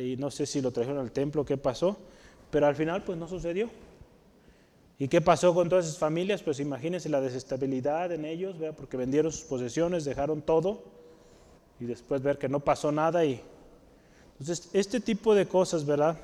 [0.00, 1.96] y no sé si lo trajeron al templo, qué pasó,
[2.50, 3.70] pero al final pues no sucedió.
[4.98, 6.42] ¿Y qué pasó con todas esas familias?
[6.42, 10.82] Pues imagínense la desestabilidad en ellos, porque vendieron sus posesiones, dejaron todo
[11.78, 13.24] y después ver que no pasó nada.
[13.24, 13.40] Y...
[14.40, 16.18] Entonces, este tipo de cosas, ¿verdad?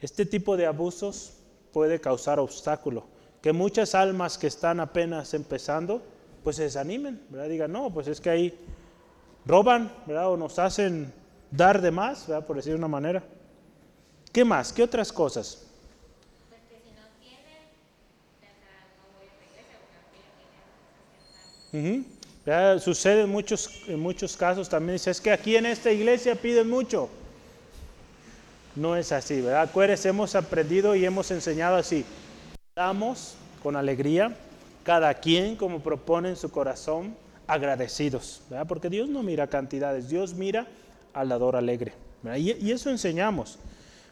[0.00, 1.34] Este tipo de abusos
[1.70, 3.04] puede causar obstáculo.
[3.42, 6.02] Que muchas almas que están apenas empezando,
[6.42, 7.48] pues se desanimen, ¿verdad?
[7.50, 8.58] Digan, no, pues es que ahí
[9.44, 10.30] roban, ¿verdad?
[10.32, 11.12] O nos hacen
[11.50, 12.46] dar de más, ¿verdad?
[12.46, 13.22] por decir de una manera.
[14.32, 14.72] ¿Qué más?
[14.72, 15.65] ¿Qué otras cosas?
[22.78, 26.70] Sucede en muchos, en muchos casos también, dice, es que aquí en esta iglesia piden
[26.70, 27.08] mucho.
[28.76, 29.62] No es así, ¿verdad?
[29.62, 32.04] Acuérdense, hemos aprendido y hemos enseñado así.
[32.76, 34.36] Damos con alegría,
[34.84, 38.66] cada quien como propone en su corazón, agradecidos, ¿verdad?
[38.66, 40.66] Porque Dios no mira cantidades, Dios mira
[41.14, 41.94] al dador alegre.
[42.36, 43.58] Y, eso enseñamos.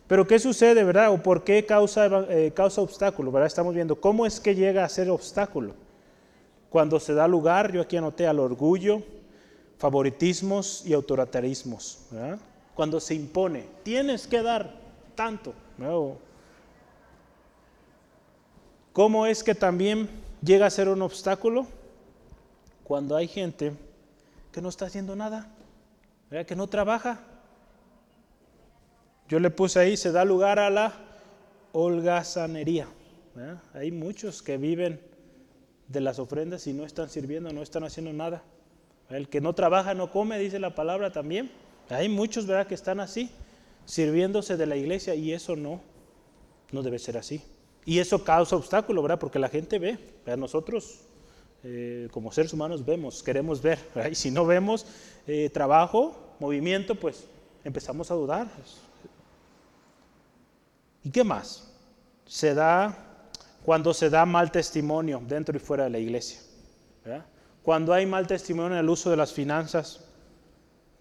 [0.07, 1.13] Pero ¿qué sucede, verdad?
[1.13, 3.33] ¿O por qué causa, eh, causa obstáculo?
[3.33, 3.47] ¿verdad?
[3.47, 5.75] Estamos viendo cómo es que llega a ser obstáculo.
[6.75, 9.01] Cuando se da lugar, yo aquí anoté al orgullo,
[9.79, 12.07] favoritismos y autoritarismos.
[12.75, 14.75] Cuando se impone, tienes que dar
[15.15, 15.55] tanto.
[18.93, 20.11] ¿Cómo es que también
[20.43, 21.69] llega a ser un obstáculo?
[22.83, 23.73] Cuando hay gente
[24.51, 25.47] que no está haciendo nada
[26.45, 27.21] que no trabaja.
[29.29, 30.93] Yo le puse ahí, se da lugar a la
[31.71, 32.89] holgazanería.
[33.75, 35.14] Hay muchos que viven
[35.89, 38.43] de las ofrendas y no están sirviendo, no están haciendo nada.
[39.11, 41.51] El que no trabaja no come, dice la palabra también.
[41.91, 43.31] Hay muchos, ¿verdad?, que están así,
[43.85, 45.81] sirviéndose de la iglesia y eso no,
[46.73, 47.43] no debe ser así.
[47.85, 49.19] Y eso causa obstáculo, ¿verdad?
[49.19, 49.99] Porque la gente ve,
[50.39, 51.01] nosotros
[51.63, 53.79] eh, como seres humanos vemos, queremos ver,
[54.11, 54.87] y si no vemos
[55.27, 57.27] eh, trabajo, movimiento, pues
[57.63, 58.49] empezamos a dudar.
[61.03, 61.71] ¿Y qué más?
[62.27, 63.04] Se da
[63.65, 66.39] cuando se da mal testimonio dentro y fuera de la iglesia.
[67.63, 70.05] Cuando hay mal testimonio en el uso de las finanzas,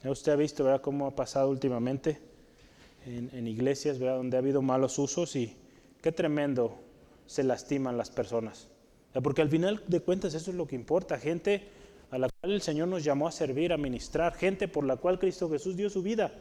[0.06, 0.82] usted ha visto ¿verdad?
[0.82, 2.22] cómo ha pasado últimamente
[3.06, 4.16] en, iglesias ¿verdad?
[4.16, 5.58] donde ha habido malos usos y
[6.02, 6.80] qué tremendo
[7.26, 8.70] se lastiman las personas.
[9.22, 11.68] Porque al final de cuentas eso es lo que importa, gente
[12.12, 15.20] a la cual el Señor nos llamó a servir, a ministrar, gente por la cual
[15.20, 16.32] Cristo Jesús dio su vida.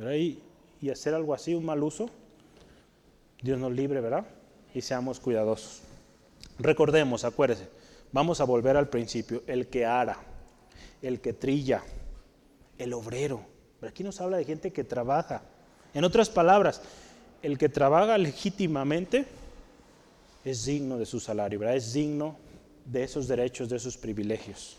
[0.00, 0.40] Y,
[0.80, 2.10] y hacer algo así, un mal uso,
[3.42, 4.26] Dios nos libre, ¿verdad?
[4.74, 5.82] Y seamos cuidadosos.
[6.58, 7.68] Recordemos, acuérdense,
[8.12, 10.18] vamos a volver al principio, el que ara,
[11.02, 11.82] el que trilla,
[12.78, 13.40] el obrero.
[13.80, 15.42] Pero aquí nos habla de gente que trabaja.
[15.94, 16.80] En otras palabras,
[17.42, 19.26] el que trabaja legítimamente
[20.44, 21.76] es digno de su salario, ¿verdad?
[21.76, 22.36] Es digno
[22.84, 24.78] de esos derechos, de esos privilegios.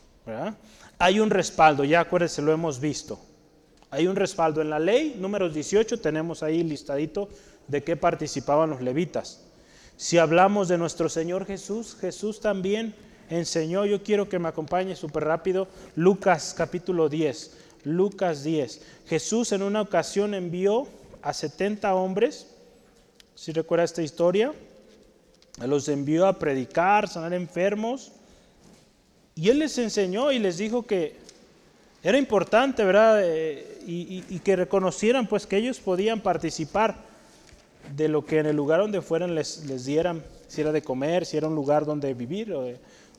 [0.98, 3.20] Hay un respaldo, ya acuérdense, lo hemos visto.
[3.90, 7.30] Hay un respaldo en la ley, números 18, tenemos ahí listadito
[7.68, 9.43] de qué participaban los levitas.
[9.98, 12.94] Si hablamos de nuestro Señor Jesús, Jesús también
[13.30, 17.58] enseñó, yo quiero que me acompañe súper rápido, Lucas capítulo 10.
[17.84, 18.82] Lucas 10.
[19.08, 20.88] Jesús en una ocasión envió
[21.22, 22.48] a 70 hombres,
[23.36, 24.54] si recuerda esta historia,
[25.66, 28.12] los envió a predicar, sanar enfermos.
[29.36, 31.16] Y él les enseñó y les dijo que
[32.04, 33.22] era importante, ¿verdad?
[33.24, 36.96] Eh, y, que reconocieran pues que ellos podían participar
[37.96, 41.26] de lo que en el lugar donde fueran les, les dieran, si era de comer,
[41.26, 42.74] si era un lugar donde vivir o,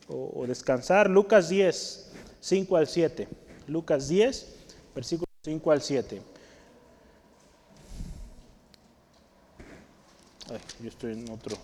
[0.08, 1.08] o descansar.
[1.08, 2.10] Lucas 10,
[2.40, 3.28] 5 al 7.
[3.68, 4.54] Lucas 10,
[4.94, 6.22] versículos 5 al 7.
[10.50, 11.56] Ay, yo estoy en otro.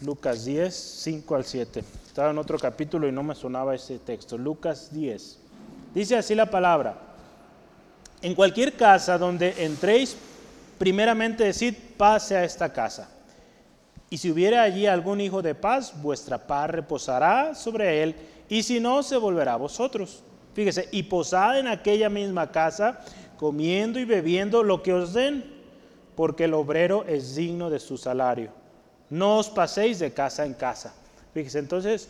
[0.00, 1.84] Lucas 10, 5 al 7.
[2.06, 4.38] Estaba en otro capítulo y no me sonaba ese texto.
[4.38, 5.38] Lucas 10.
[5.94, 6.98] Dice así la palabra.
[8.22, 10.16] En cualquier casa donde entréis,
[10.78, 13.08] primeramente decid, pase a esta casa.
[14.10, 18.14] Y si hubiera allí algún hijo de paz, vuestra paz reposará sobre él,
[18.48, 20.22] y si no, se volverá a vosotros.
[20.54, 23.00] Fíjese, y posad en aquella misma casa,
[23.38, 25.52] comiendo y bebiendo lo que os den,
[26.14, 28.50] porque el obrero es digno de su salario.
[29.10, 30.94] No os paséis de casa en casa.
[31.32, 32.08] Fíjese, entonces,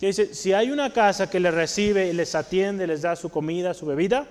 [0.00, 3.84] dice, si hay una casa que les recibe les atiende, les da su comida, su
[3.84, 4.26] bebida,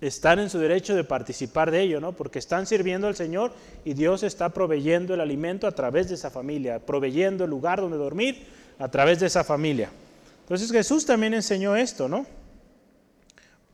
[0.00, 2.12] están en su derecho de participar de ello, ¿no?
[2.12, 3.52] Porque están sirviendo al Señor
[3.84, 7.96] y Dios está proveyendo el alimento a través de esa familia, proveyendo el lugar donde
[7.96, 8.46] dormir
[8.78, 9.90] a través de esa familia.
[10.42, 12.26] Entonces Jesús también enseñó esto, ¿no?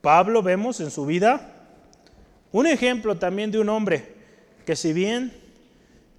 [0.01, 1.51] Pablo vemos en su vida
[2.51, 4.15] un ejemplo también de un hombre
[4.65, 5.31] que si bien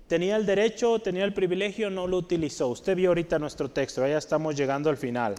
[0.06, 2.68] tenía el derecho, tenía el privilegio, no lo utilizó.
[2.68, 5.34] Usted vio ahorita nuestro texto, ya estamos llegando al final.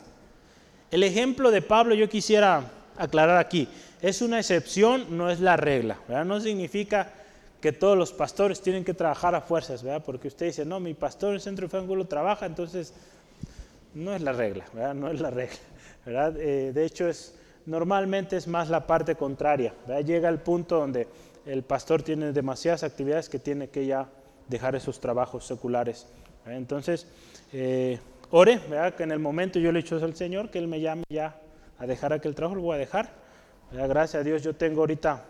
[0.91, 2.63] El ejemplo de Pablo yo quisiera
[2.97, 3.67] aclarar aquí
[4.01, 5.97] es una excepción, no es la regla.
[6.25, 7.11] No significa
[7.61, 10.03] que todos los pastores tienen que trabajar a fuerzas, ¿verdad?
[10.05, 12.93] porque usted dice, no, mi pastor en el centro de ángulo trabaja, entonces
[13.95, 14.93] no es la regla, ¿verdad?
[14.93, 15.57] no es la regla.
[16.05, 16.37] ¿verdad?
[16.39, 17.35] Eh, de hecho, es,
[17.65, 19.73] normalmente es más la parte contraria.
[20.05, 21.07] Llega el punto donde
[21.45, 24.07] el pastor tiene demasiadas actividades que tiene que ya
[24.47, 26.07] dejar esos trabajos seculares.
[26.45, 27.07] Entonces,
[27.51, 28.93] eh, ore, ¿verdad?
[28.93, 31.35] que en el momento yo le he dicho al Señor que Él me llame ya
[31.79, 33.26] a dejar aquel trabajo, lo voy a dejar
[33.71, 35.25] Gracias a Dios yo tengo ahorita,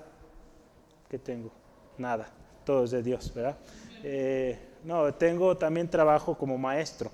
[1.09, 1.51] ¿qué tengo?
[1.97, 2.29] Nada,
[2.63, 3.57] todo es de Dios, ¿verdad?
[4.03, 7.09] Eh, no, tengo también trabajo como maestro,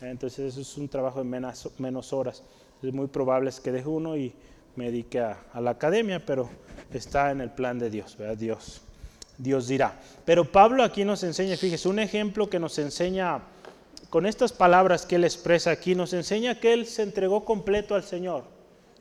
[0.00, 2.44] entonces eso es un trabajo de menos, horas.
[2.80, 4.32] Es muy probable que deje uno y
[4.76, 6.48] me dedique a, la academia, pero
[6.92, 8.36] está en el plan de Dios, ¿verdad?
[8.36, 8.82] Dios,
[9.36, 9.98] Dios dirá.
[10.24, 13.40] Pero Pablo aquí nos enseña, fíjese, un ejemplo que nos enseña,
[14.10, 18.04] con estas palabras que él expresa aquí, nos enseña que él se entregó completo al
[18.04, 18.57] Señor.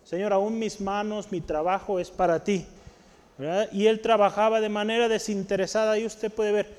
[0.07, 2.65] Señor, aún mis manos, mi trabajo es para ti.
[3.73, 6.69] Y él trabajaba de manera desinteresada y usted puede ver.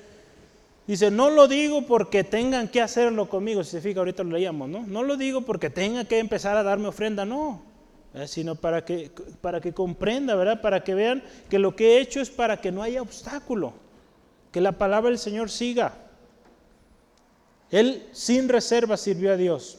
[0.87, 4.67] Dice, no lo digo porque tengan que hacerlo conmigo, si se fija, ahorita lo leíamos,
[4.67, 4.83] ¿no?
[4.87, 7.61] No lo digo porque tengan que empezar a darme ofrenda, no,
[8.25, 9.11] sino para que,
[9.41, 10.59] para que comprenda, ¿verdad?
[10.59, 11.21] Para que vean
[11.51, 13.73] que lo que he hecho es para que no haya obstáculo,
[14.51, 15.93] que la palabra del Señor siga.
[17.69, 19.77] Él sin reserva sirvió a Dios.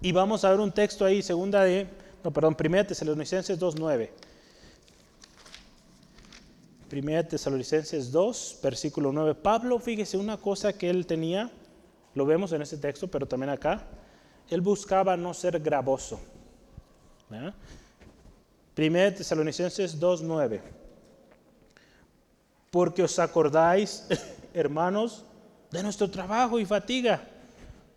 [0.00, 4.10] Y vamos a ver un texto ahí, segunda de no, perdón, 1 Tesalonicenses 2.9.
[6.92, 9.34] 1 Tesalonicenses 2, versículo 9.
[9.34, 11.50] Pablo, fíjese, una cosa que él tenía,
[12.14, 13.86] lo vemos en ese texto, pero también acá,
[14.48, 16.20] él buscaba no ser gravoso.
[17.30, 17.52] 1
[19.14, 20.60] Tesalonicenses 2.9.
[22.70, 24.06] Porque os acordáis,
[24.54, 25.24] hermanos,
[25.70, 27.22] de nuestro trabajo y fatiga,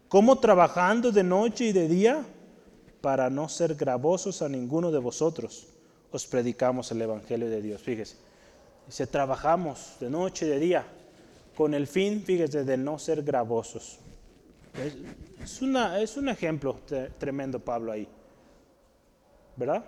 [0.07, 2.25] como trabajando de noche y de día
[3.01, 5.67] para no ser gravosos a ninguno de vosotros,
[6.11, 7.81] os predicamos el Evangelio de Dios.
[7.81, 8.17] Fíjese,
[8.87, 10.85] dice, trabajamos de noche y de día
[11.55, 13.99] con el fin, fíjese, de no ser gravosos.
[15.43, 16.79] Es, una, es un ejemplo
[17.17, 18.07] tremendo Pablo ahí,
[19.55, 19.83] ¿verdad?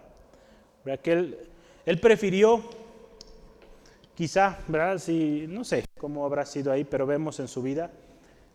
[1.02, 1.38] Que él,
[1.86, 2.62] él prefirió,
[4.16, 4.98] quizá, ¿verdad?
[4.98, 7.92] Si, no sé cómo habrá sido ahí, pero vemos en su vida,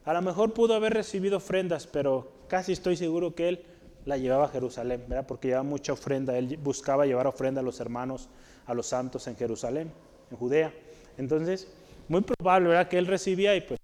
[0.05, 3.65] a lo mejor pudo haber recibido ofrendas, pero casi estoy seguro que él
[4.07, 5.27] la llevaba a Jerusalén, ¿verdad?
[5.27, 6.39] Porque llevaba mucha ofrenda.
[6.39, 8.29] Él buscaba llevar ofrenda a los hermanos,
[8.65, 9.93] a los santos en Jerusalén,
[10.31, 10.73] en Judea.
[11.19, 11.69] Entonces,
[12.09, 12.89] muy probable, ¿verdad?
[12.89, 13.81] Que él recibía y pues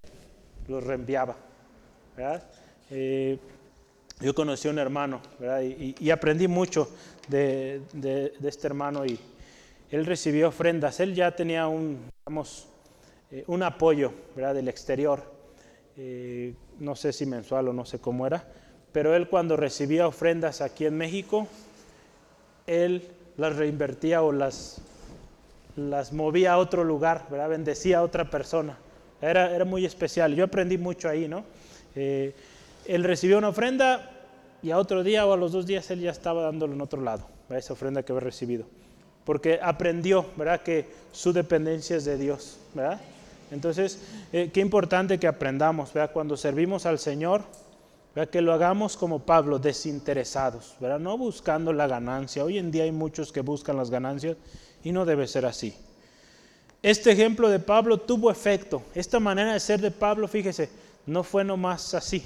[0.69, 1.37] los reenviaba,
[2.17, 2.43] ¿verdad?
[2.91, 3.39] Eh,
[4.21, 5.63] yo conocí a un hermano, ¿verdad?
[5.63, 6.89] Y, aprendí mucho
[7.29, 7.83] de,
[8.45, 9.19] este hermano y
[9.91, 11.01] él recibió ofrendas.
[11.01, 12.69] Él ya tenía un, digamos,
[13.33, 14.55] eh, un apoyo, ¿verdad?
[14.55, 15.21] Del exterior.
[15.97, 18.47] Eh, no sé si mensual o no sé cómo era,
[18.93, 21.49] pero él cuando recibía ofrendas aquí en México,
[22.67, 23.03] él
[23.37, 24.81] las reinvertía o las,
[25.77, 27.49] las movía a otro lugar, ¿verdad?
[27.49, 28.77] bendecía a otra persona.
[29.21, 30.35] Era, era muy especial.
[30.35, 31.45] Yo aprendí mucho ahí, ¿no?
[31.95, 32.35] Eh,
[32.87, 34.11] él recibió una ofrenda
[34.63, 37.01] y a otro día o a los dos días él ya estaba dándolo en otro
[37.01, 38.65] lado, esa ofrenda que había recibido.
[39.25, 40.63] Porque aprendió, ¿verdad?
[40.63, 43.01] Que su dependencia es de Dios, ¿verdad?
[43.53, 44.01] Entonces,
[44.33, 46.13] eh, qué importante que aprendamos, ¿verdad?
[46.13, 47.43] Cuando servimos al Señor,
[48.31, 50.99] que lo hagamos como Pablo, desinteresados, ¿verdad?
[50.99, 52.45] no buscando la ganancia.
[52.45, 54.37] Hoy en día hay muchos que buscan las ganancias
[54.85, 55.75] y no debe ser así.
[56.83, 58.83] Este ejemplo de Pablo tuvo efecto.
[58.95, 60.69] Esta manera de ser de Pablo, fíjese,
[61.07, 62.23] no fue nomás así.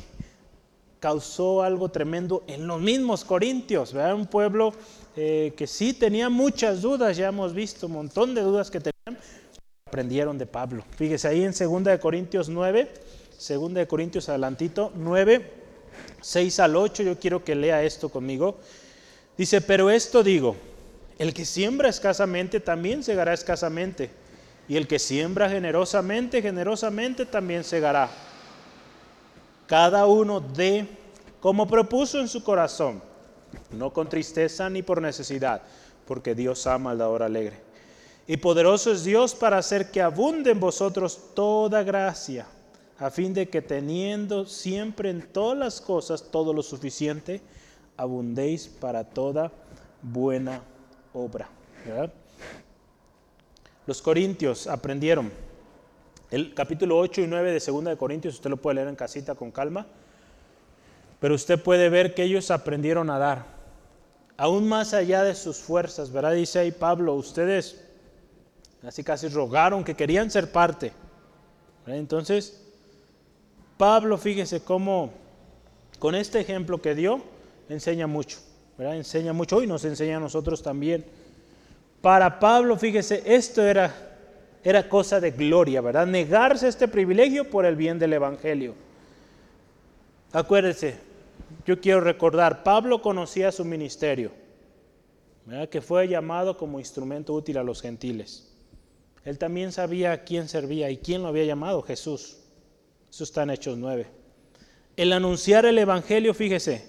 [0.98, 4.14] Causó algo tremendo en los mismos corintios, ¿verdad?
[4.14, 4.72] un pueblo
[5.14, 9.22] eh, que sí tenía muchas dudas, ya hemos visto un montón de dudas que tenían,
[9.86, 10.84] aprendieron de Pablo.
[10.96, 12.90] Fíjese ahí en 2 de Corintios 9,
[13.48, 15.65] 2 de Corintios adelantito 9,
[16.20, 18.58] 6 al 8, yo quiero que lea esto conmigo.
[19.36, 20.56] Dice, pero esto digo,
[21.18, 24.10] el que siembra escasamente también segará escasamente,
[24.68, 28.10] y el que siembra generosamente, generosamente también segará.
[29.66, 30.86] Cada uno de
[31.40, 33.02] como propuso en su corazón,
[33.70, 35.62] no con tristeza ni por necesidad,
[36.06, 37.60] porque Dios ama al dador alegre.
[38.26, 42.46] Y poderoso es Dios para hacer que abunde en vosotros toda gracia,
[42.98, 47.40] a fin de que teniendo siempre en todas las cosas todo lo suficiente,
[47.96, 49.52] abundéis para toda
[50.02, 50.62] buena
[51.12, 51.48] obra.
[53.86, 55.30] Los corintios aprendieron.
[56.30, 59.36] El capítulo 8 y 9 de 2 de Corintios, usted lo puede leer en casita
[59.36, 59.86] con calma,
[61.20, 63.46] pero usted puede ver que ellos aprendieron a dar,
[64.36, 66.32] aún más allá de sus fuerzas, ¿verdad?
[66.32, 67.86] Dice ahí Pablo, ustedes
[68.86, 70.92] Así casi rogaron que querían ser parte.
[71.86, 72.62] Entonces,
[73.76, 75.10] Pablo, fíjese cómo
[75.98, 77.22] con este ejemplo que dio,
[77.68, 78.38] enseña mucho.
[78.78, 78.96] ¿verdad?
[78.96, 81.04] Enseña mucho y nos enseña a nosotros también.
[82.00, 83.94] Para Pablo, fíjese, esto era,
[84.62, 86.06] era cosa de gloria, ¿verdad?
[86.06, 88.74] Negarse este privilegio por el bien del Evangelio.
[90.32, 90.98] Acuérdese,
[91.64, 94.30] yo quiero recordar, Pablo conocía su ministerio,
[95.46, 95.68] ¿verdad?
[95.68, 98.52] que fue llamado como instrumento útil a los gentiles.
[99.24, 102.38] Él también sabía a quién servía y quién lo había llamado, Jesús.
[103.16, 104.06] Eso está en Hechos 9.
[104.94, 106.86] El anunciar el Evangelio, fíjese,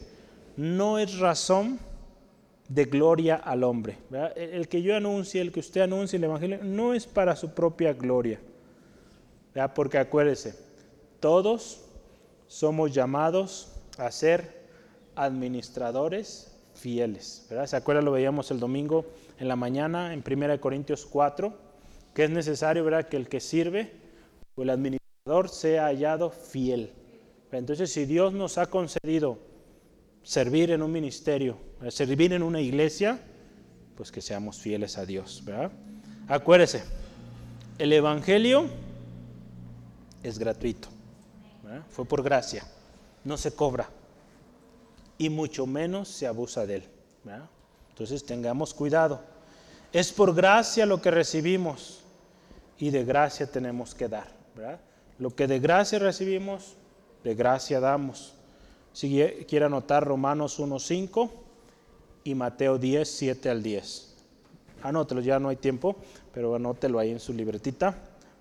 [0.58, 1.80] no es razón
[2.68, 3.98] de gloria al hombre.
[4.36, 7.94] El que yo anuncie, el que usted anuncie el Evangelio, no es para su propia
[7.94, 8.42] gloria.
[9.74, 10.54] Porque acuérdese,
[11.22, 11.86] todos
[12.48, 14.68] somos llamados a ser
[15.16, 17.48] administradores fieles.
[17.68, 18.02] ¿Se acuerda?
[18.02, 19.06] Lo veíamos el domingo
[19.40, 21.54] en la mañana en 1 Corintios 4
[22.14, 23.08] que es necesario ¿verdad?
[23.08, 23.94] que el que sirve
[24.56, 25.07] o el administrador
[25.50, 26.92] sea hallado fiel.
[27.52, 29.40] Entonces, si Dios nos ha concedido
[30.24, 31.58] servir en un ministerio,
[31.90, 33.20] servir en una iglesia,
[33.96, 35.42] pues que seamos fieles a Dios.
[35.46, 35.72] ¿verdad?
[36.28, 36.84] Acuérdese,
[37.78, 38.68] el Evangelio
[40.24, 40.90] es gratuito,
[41.90, 42.64] fue por gracia,
[43.24, 43.90] no se cobra
[45.18, 46.84] y mucho menos se abusa de él.
[47.90, 49.22] Entonces tengamos cuidado.
[49.92, 52.02] Es por gracia lo que recibimos
[52.78, 54.28] y de gracia tenemos que dar.
[55.20, 56.76] Lo que de gracia recibimos,
[57.24, 58.36] de gracia damos.
[58.94, 61.30] Si quiere anotar Romanos 1.5
[62.24, 64.16] y Mateo 10, 7 al 10.
[64.84, 65.96] Anótelo, ya no hay tiempo,
[66.34, 67.96] pero anótelo ahí en su libretita.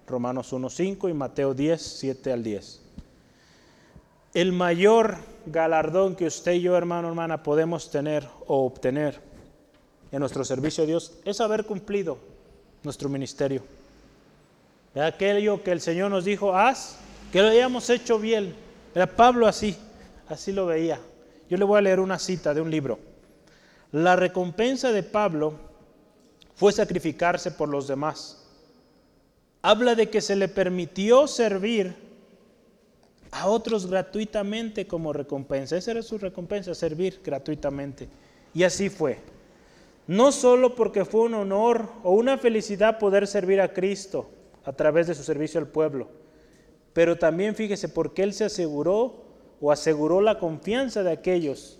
[0.06, 2.82] Romanos 1.5 y Mateo 10, 7 al 10.
[4.34, 5.16] El mayor
[5.46, 9.20] galardón que usted y yo, hermano, hermana, podemos tener o obtener
[10.12, 12.18] en nuestro servicio a Dios es haber cumplido
[12.82, 13.62] nuestro ministerio
[15.02, 16.96] aquello que el Señor nos dijo, haz,
[17.32, 18.54] que lo hayamos hecho bien.
[18.94, 19.76] Era Pablo así,
[20.28, 20.98] así lo veía.
[21.50, 22.98] Yo le voy a leer una cita de un libro.
[23.92, 25.54] La recompensa de Pablo
[26.54, 28.42] fue sacrificarse por los demás.
[29.62, 31.94] Habla de que se le permitió servir
[33.30, 35.76] a otros gratuitamente como recompensa.
[35.76, 38.08] Esa era su recompensa, servir gratuitamente.
[38.54, 39.18] Y así fue.
[40.06, 44.30] No solo porque fue un honor o una felicidad poder servir a Cristo,
[44.66, 46.08] a través de su servicio al pueblo.
[46.92, 49.24] Pero también fíjese porque él se aseguró
[49.60, 51.78] o aseguró la confianza de aquellos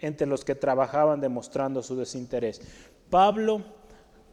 [0.00, 2.60] entre los que trabajaban demostrando su desinterés.
[3.08, 3.62] Pablo,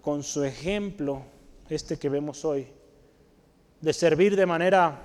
[0.01, 1.21] con su ejemplo,
[1.69, 2.67] este que vemos hoy,
[3.79, 4.99] de servir de manera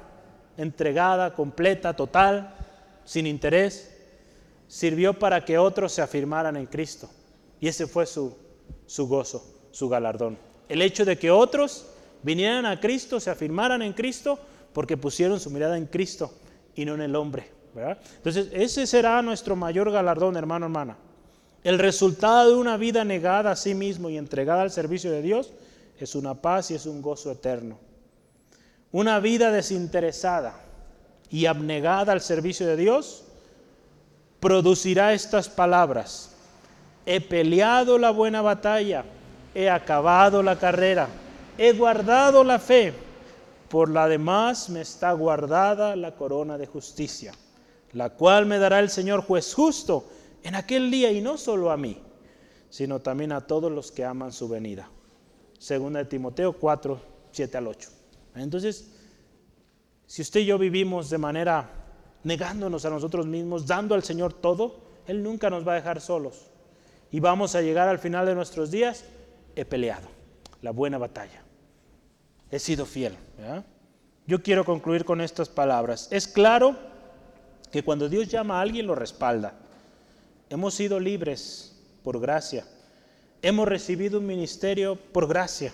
[0.56, 2.54] entregada, completa, total,
[3.04, 3.94] sin interés,
[4.68, 7.10] sirvió para que otros se afirmaran en Cristo.
[7.60, 8.34] Y ese fue su,
[8.86, 10.38] su gozo, su galardón.
[10.68, 11.92] El hecho de que otros
[12.26, 14.36] vinieran a Cristo, se afirmaran en Cristo,
[14.72, 16.34] porque pusieron su mirada en Cristo
[16.74, 17.52] y no en el hombre.
[18.16, 20.96] Entonces, ese será nuestro mayor galardón, hermano, hermana.
[21.62, 25.52] El resultado de una vida negada a sí mismo y entregada al servicio de Dios
[26.00, 27.78] es una paz y es un gozo eterno.
[28.90, 30.58] Una vida desinteresada
[31.30, 33.24] y abnegada al servicio de Dios
[34.40, 36.32] producirá estas palabras.
[37.04, 39.04] He peleado la buena batalla,
[39.54, 41.08] he acabado la carrera
[41.58, 42.92] he guardado la fe,
[43.68, 47.32] por la demás me está guardada la corona de justicia,
[47.92, 50.08] la cual me dará el Señor juez justo
[50.42, 52.00] en aquel día y no solo a mí,
[52.70, 54.88] sino también a todos los que aman su venida.
[55.58, 57.00] Segunda de Timoteo 4,
[57.32, 57.90] 7 al 8.
[58.36, 58.92] Entonces,
[60.06, 61.70] si usted y yo vivimos de manera
[62.22, 64.76] negándonos a nosotros mismos, dando al Señor todo,
[65.06, 66.50] Él nunca nos va a dejar solos.
[67.10, 69.04] Y vamos a llegar al final de nuestros días,
[69.54, 70.08] he peleado
[70.60, 71.45] la buena batalla
[72.50, 73.16] he sido fiel.
[74.26, 76.08] Yo quiero concluir con estas palabras.
[76.10, 76.76] Es claro
[77.70, 79.54] que cuando Dios llama a alguien lo respalda.
[80.50, 82.64] Hemos sido libres por gracia.
[83.42, 85.72] Hemos recibido un ministerio por gracia.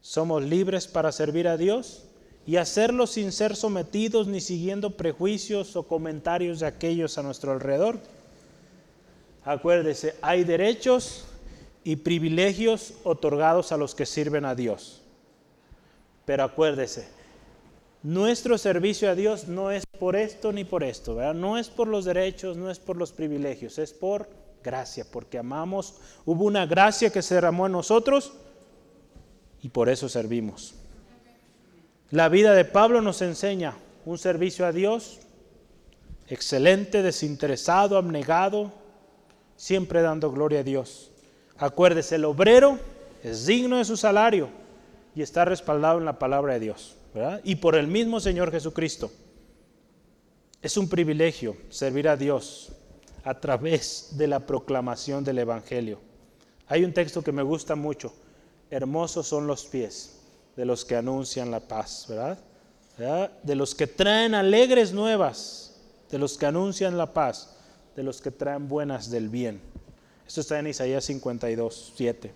[0.00, 2.04] Somos libres para servir a Dios
[2.46, 8.00] y hacerlo sin ser sometidos ni siguiendo prejuicios o comentarios de aquellos a nuestro alrededor.
[9.44, 11.24] Acuérdese, hay derechos
[11.84, 14.99] y privilegios otorgados a los que sirven a Dios.
[16.30, 17.08] Pero acuérdese,
[18.04, 21.16] nuestro servicio a Dios no es por esto ni por esto.
[21.34, 24.28] No es por los derechos, no es por los privilegios, es por
[24.62, 28.32] gracia, porque amamos, hubo una gracia que se derramó en nosotros
[29.60, 30.76] y por eso servimos.
[32.12, 33.74] La vida de Pablo nos enseña
[34.04, 35.18] un servicio a Dios
[36.28, 38.70] excelente, desinteresado, abnegado,
[39.56, 41.10] siempre dando gloria a Dios.
[41.58, 42.78] Acuérdese, el obrero
[43.24, 44.59] es digno de su salario
[45.14, 46.96] y está respaldado en la palabra de Dios,
[47.44, 49.10] Y por el mismo Señor Jesucristo.
[50.62, 52.72] Es un privilegio servir a Dios
[53.24, 55.98] a través de la proclamación del Evangelio.
[56.68, 58.12] Hay un texto que me gusta mucho.
[58.70, 60.20] Hermosos son los pies
[60.56, 62.38] de los que anuncian la paz, ¿verdad?
[63.42, 65.80] De los que traen alegres nuevas,
[66.10, 67.56] de los que anuncian la paz,
[67.96, 69.60] de los que traen buenas del bien.
[70.26, 72.32] Esto está en Isaías 52, 7.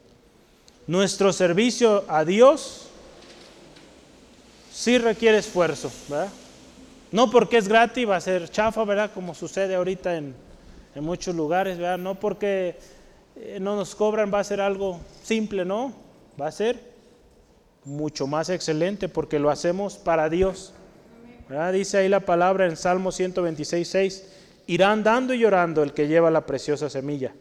[0.87, 2.89] Nuestro servicio a Dios
[4.73, 6.29] sí requiere esfuerzo, ¿verdad?
[7.11, 9.11] No porque es gratis, va a ser chafa, ¿verdad?
[9.15, 10.35] Como sucede ahorita en,
[10.95, 11.99] en muchos lugares, ¿verdad?
[11.99, 12.77] No porque
[13.37, 15.93] eh, no nos cobran va a ser algo simple, ¿no?
[16.41, 16.81] Va a ser
[17.85, 20.73] mucho más excelente porque lo hacemos para Dios.
[21.73, 24.25] Dice ahí la palabra en Salmo 126, 6,
[24.67, 27.35] irán dando y llorando el que lleva la preciosa semilla,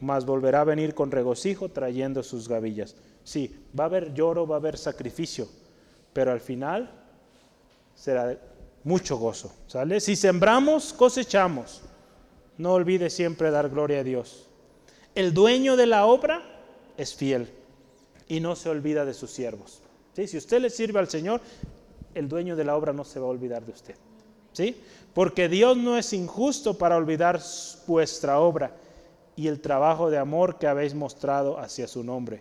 [0.00, 2.96] mas volverá a venir con regocijo trayendo sus gavillas.
[3.24, 5.48] Sí, va a haber lloro, va a haber sacrificio,
[6.12, 6.90] pero al final
[7.94, 8.38] será
[8.84, 10.00] mucho gozo, ¿sale?
[10.00, 11.82] Si sembramos, cosechamos.
[12.58, 14.46] No olvide siempre dar gloria a Dios.
[15.14, 16.42] El dueño de la obra
[16.96, 17.48] es fiel
[18.28, 19.80] y no se olvida de sus siervos.
[20.14, 20.26] ¿Sí?
[20.26, 21.40] Si usted le sirve al Señor,
[22.14, 23.94] el dueño de la obra no se va a olvidar de usted.
[24.52, 24.76] ¿Sí?
[25.12, 27.40] Porque Dios no es injusto para olvidar
[27.86, 28.74] vuestra obra
[29.36, 32.40] y el trabajo de amor que habéis mostrado hacia su nombre,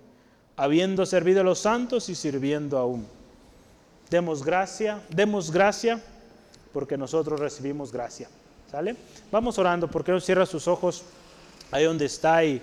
[0.56, 3.06] habiendo servido a los santos y sirviendo aún.
[4.10, 6.02] Demos gracia, demos gracia
[6.72, 8.30] porque nosotros recibimos gracia.
[8.72, 8.96] ¿Sale?
[9.32, 11.04] Vamos orando, porque no cierra sus ojos
[11.72, 12.62] ahí donde está y,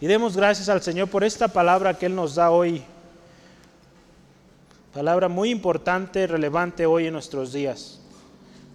[0.00, 2.82] y demos gracias al Señor por esta palabra que Él nos da hoy.
[4.94, 8.00] Palabra muy importante, relevante hoy en nuestros días.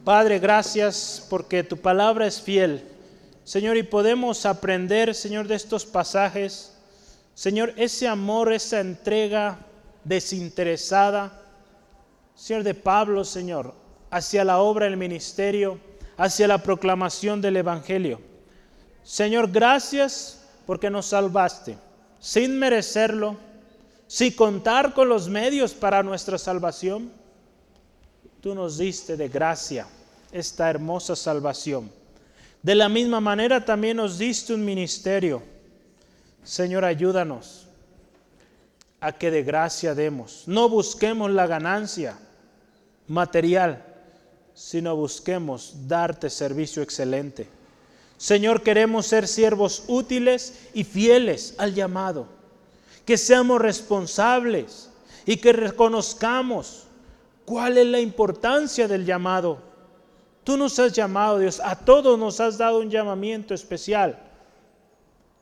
[0.03, 2.92] Padre, gracias porque tu palabra es fiel.
[3.43, 6.73] Señor, y podemos aprender, Señor, de estos pasajes.
[7.33, 9.59] Señor, ese amor, esa entrega
[10.03, 11.41] desinteresada,
[12.35, 13.73] Señor, de Pablo, Señor,
[14.09, 15.79] hacia la obra del ministerio
[16.17, 18.19] hacia la proclamación del Evangelio.
[19.03, 21.77] Señor, gracias porque nos salvaste,
[22.19, 23.35] sin merecerlo,
[24.07, 27.11] sin contar con los medios para nuestra salvación.
[28.41, 29.87] Tú nos diste de gracia
[30.31, 31.91] esta hermosa salvación.
[32.63, 35.43] De la misma manera también nos diste un ministerio.
[36.43, 37.67] Señor, ayúdanos
[38.99, 40.43] a que de gracia demos.
[40.47, 42.17] No busquemos la ganancia
[43.07, 43.93] material
[44.53, 47.47] sino busquemos darte servicio excelente.
[48.17, 52.27] Señor, queremos ser siervos útiles y fieles al llamado,
[53.05, 54.89] que seamos responsables
[55.25, 56.83] y que reconozcamos
[57.45, 59.72] cuál es la importancia del llamado.
[60.43, 64.19] Tú nos has llamado, Dios, a todos nos has dado un llamamiento especial.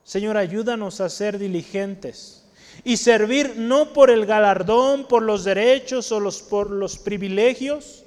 [0.04, 2.46] Señor, ayúdanos a ser diligentes
[2.84, 8.04] y servir no por el galardón, por los derechos o los, por los privilegios,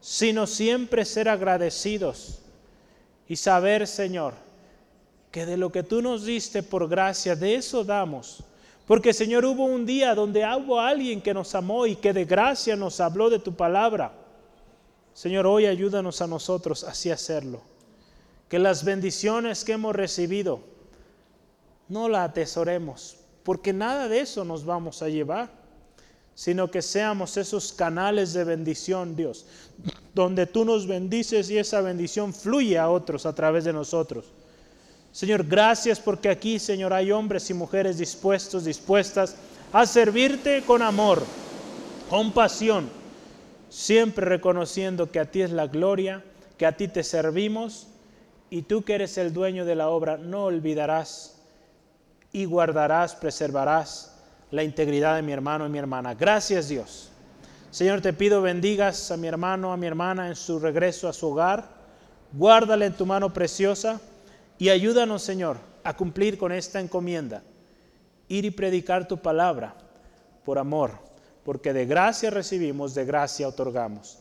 [0.00, 2.40] sino siempre ser agradecidos
[3.28, 4.34] y saber, Señor,
[5.30, 8.42] que de lo que tú nos diste por gracia, de eso damos.
[8.86, 12.74] Porque, Señor, hubo un día donde hubo alguien que nos amó y que de gracia
[12.74, 14.12] nos habló de tu palabra.
[15.18, 17.60] Señor, hoy ayúdanos a nosotros así hacerlo.
[18.48, 20.60] Que las bendiciones que hemos recibido
[21.88, 25.50] no las atesoremos, porque nada de eso nos vamos a llevar
[26.36, 29.44] sino que seamos esos canales de bendición, Dios,
[30.14, 34.26] donde tú nos bendices y esa bendición fluye a otros a través de nosotros.
[35.10, 39.34] Señor, gracias porque aquí, Señor, hay hombres y mujeres dispuestos, dispuestas
[39.72, 41.24] a servirte con amor,
[42.08, 42.88] con pasión,
[43.68, 46.24] siempre reconociendo que a ti es la gloria,
[46.56, 47.88] que a ti te servimos
[48.50, 51.42] y tú que eres el dueño de la obra, no olvidarás
[52.32, 54.14] y guardarás, preservarás
[54.50, 56.14] la integridad de mi hermano y mi hermana.
[56.14, 57.10] Gracias Dios.
[57.70, 61.28] Señor, te pido bendigas a mi hermano, a mi hermana en su regreso a su
[61.28, 61.68] hogar.
[62.32, 64.00] Guárdale en tu mano preciosa
[64.58, 67.42] y ayúdanos, Señor, a cumplir con esta encomienda.
[68.28, 69.74] Ir y predicar tu palabra
[70.44, 71.07] por amor,
[71.48, 74.18] porque de gracia recibimos, de gracia otorgamos.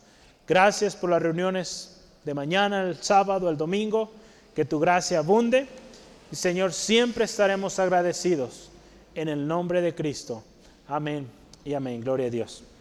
[0.47, 4.09] Gracias por las reuniones de mañana, el sábado, el domingo,
[4.55, 5.67] que tu gracia abunde.
[6.31, 8.69] Y Señor, siempre estaremos agradecidos
[9.13, 10.41] en el nombre de Cristo.
[10.87, 11.27] Amén
[11.65, 11.99] y amén.
[11.99, 12.63] Gloria a Dios.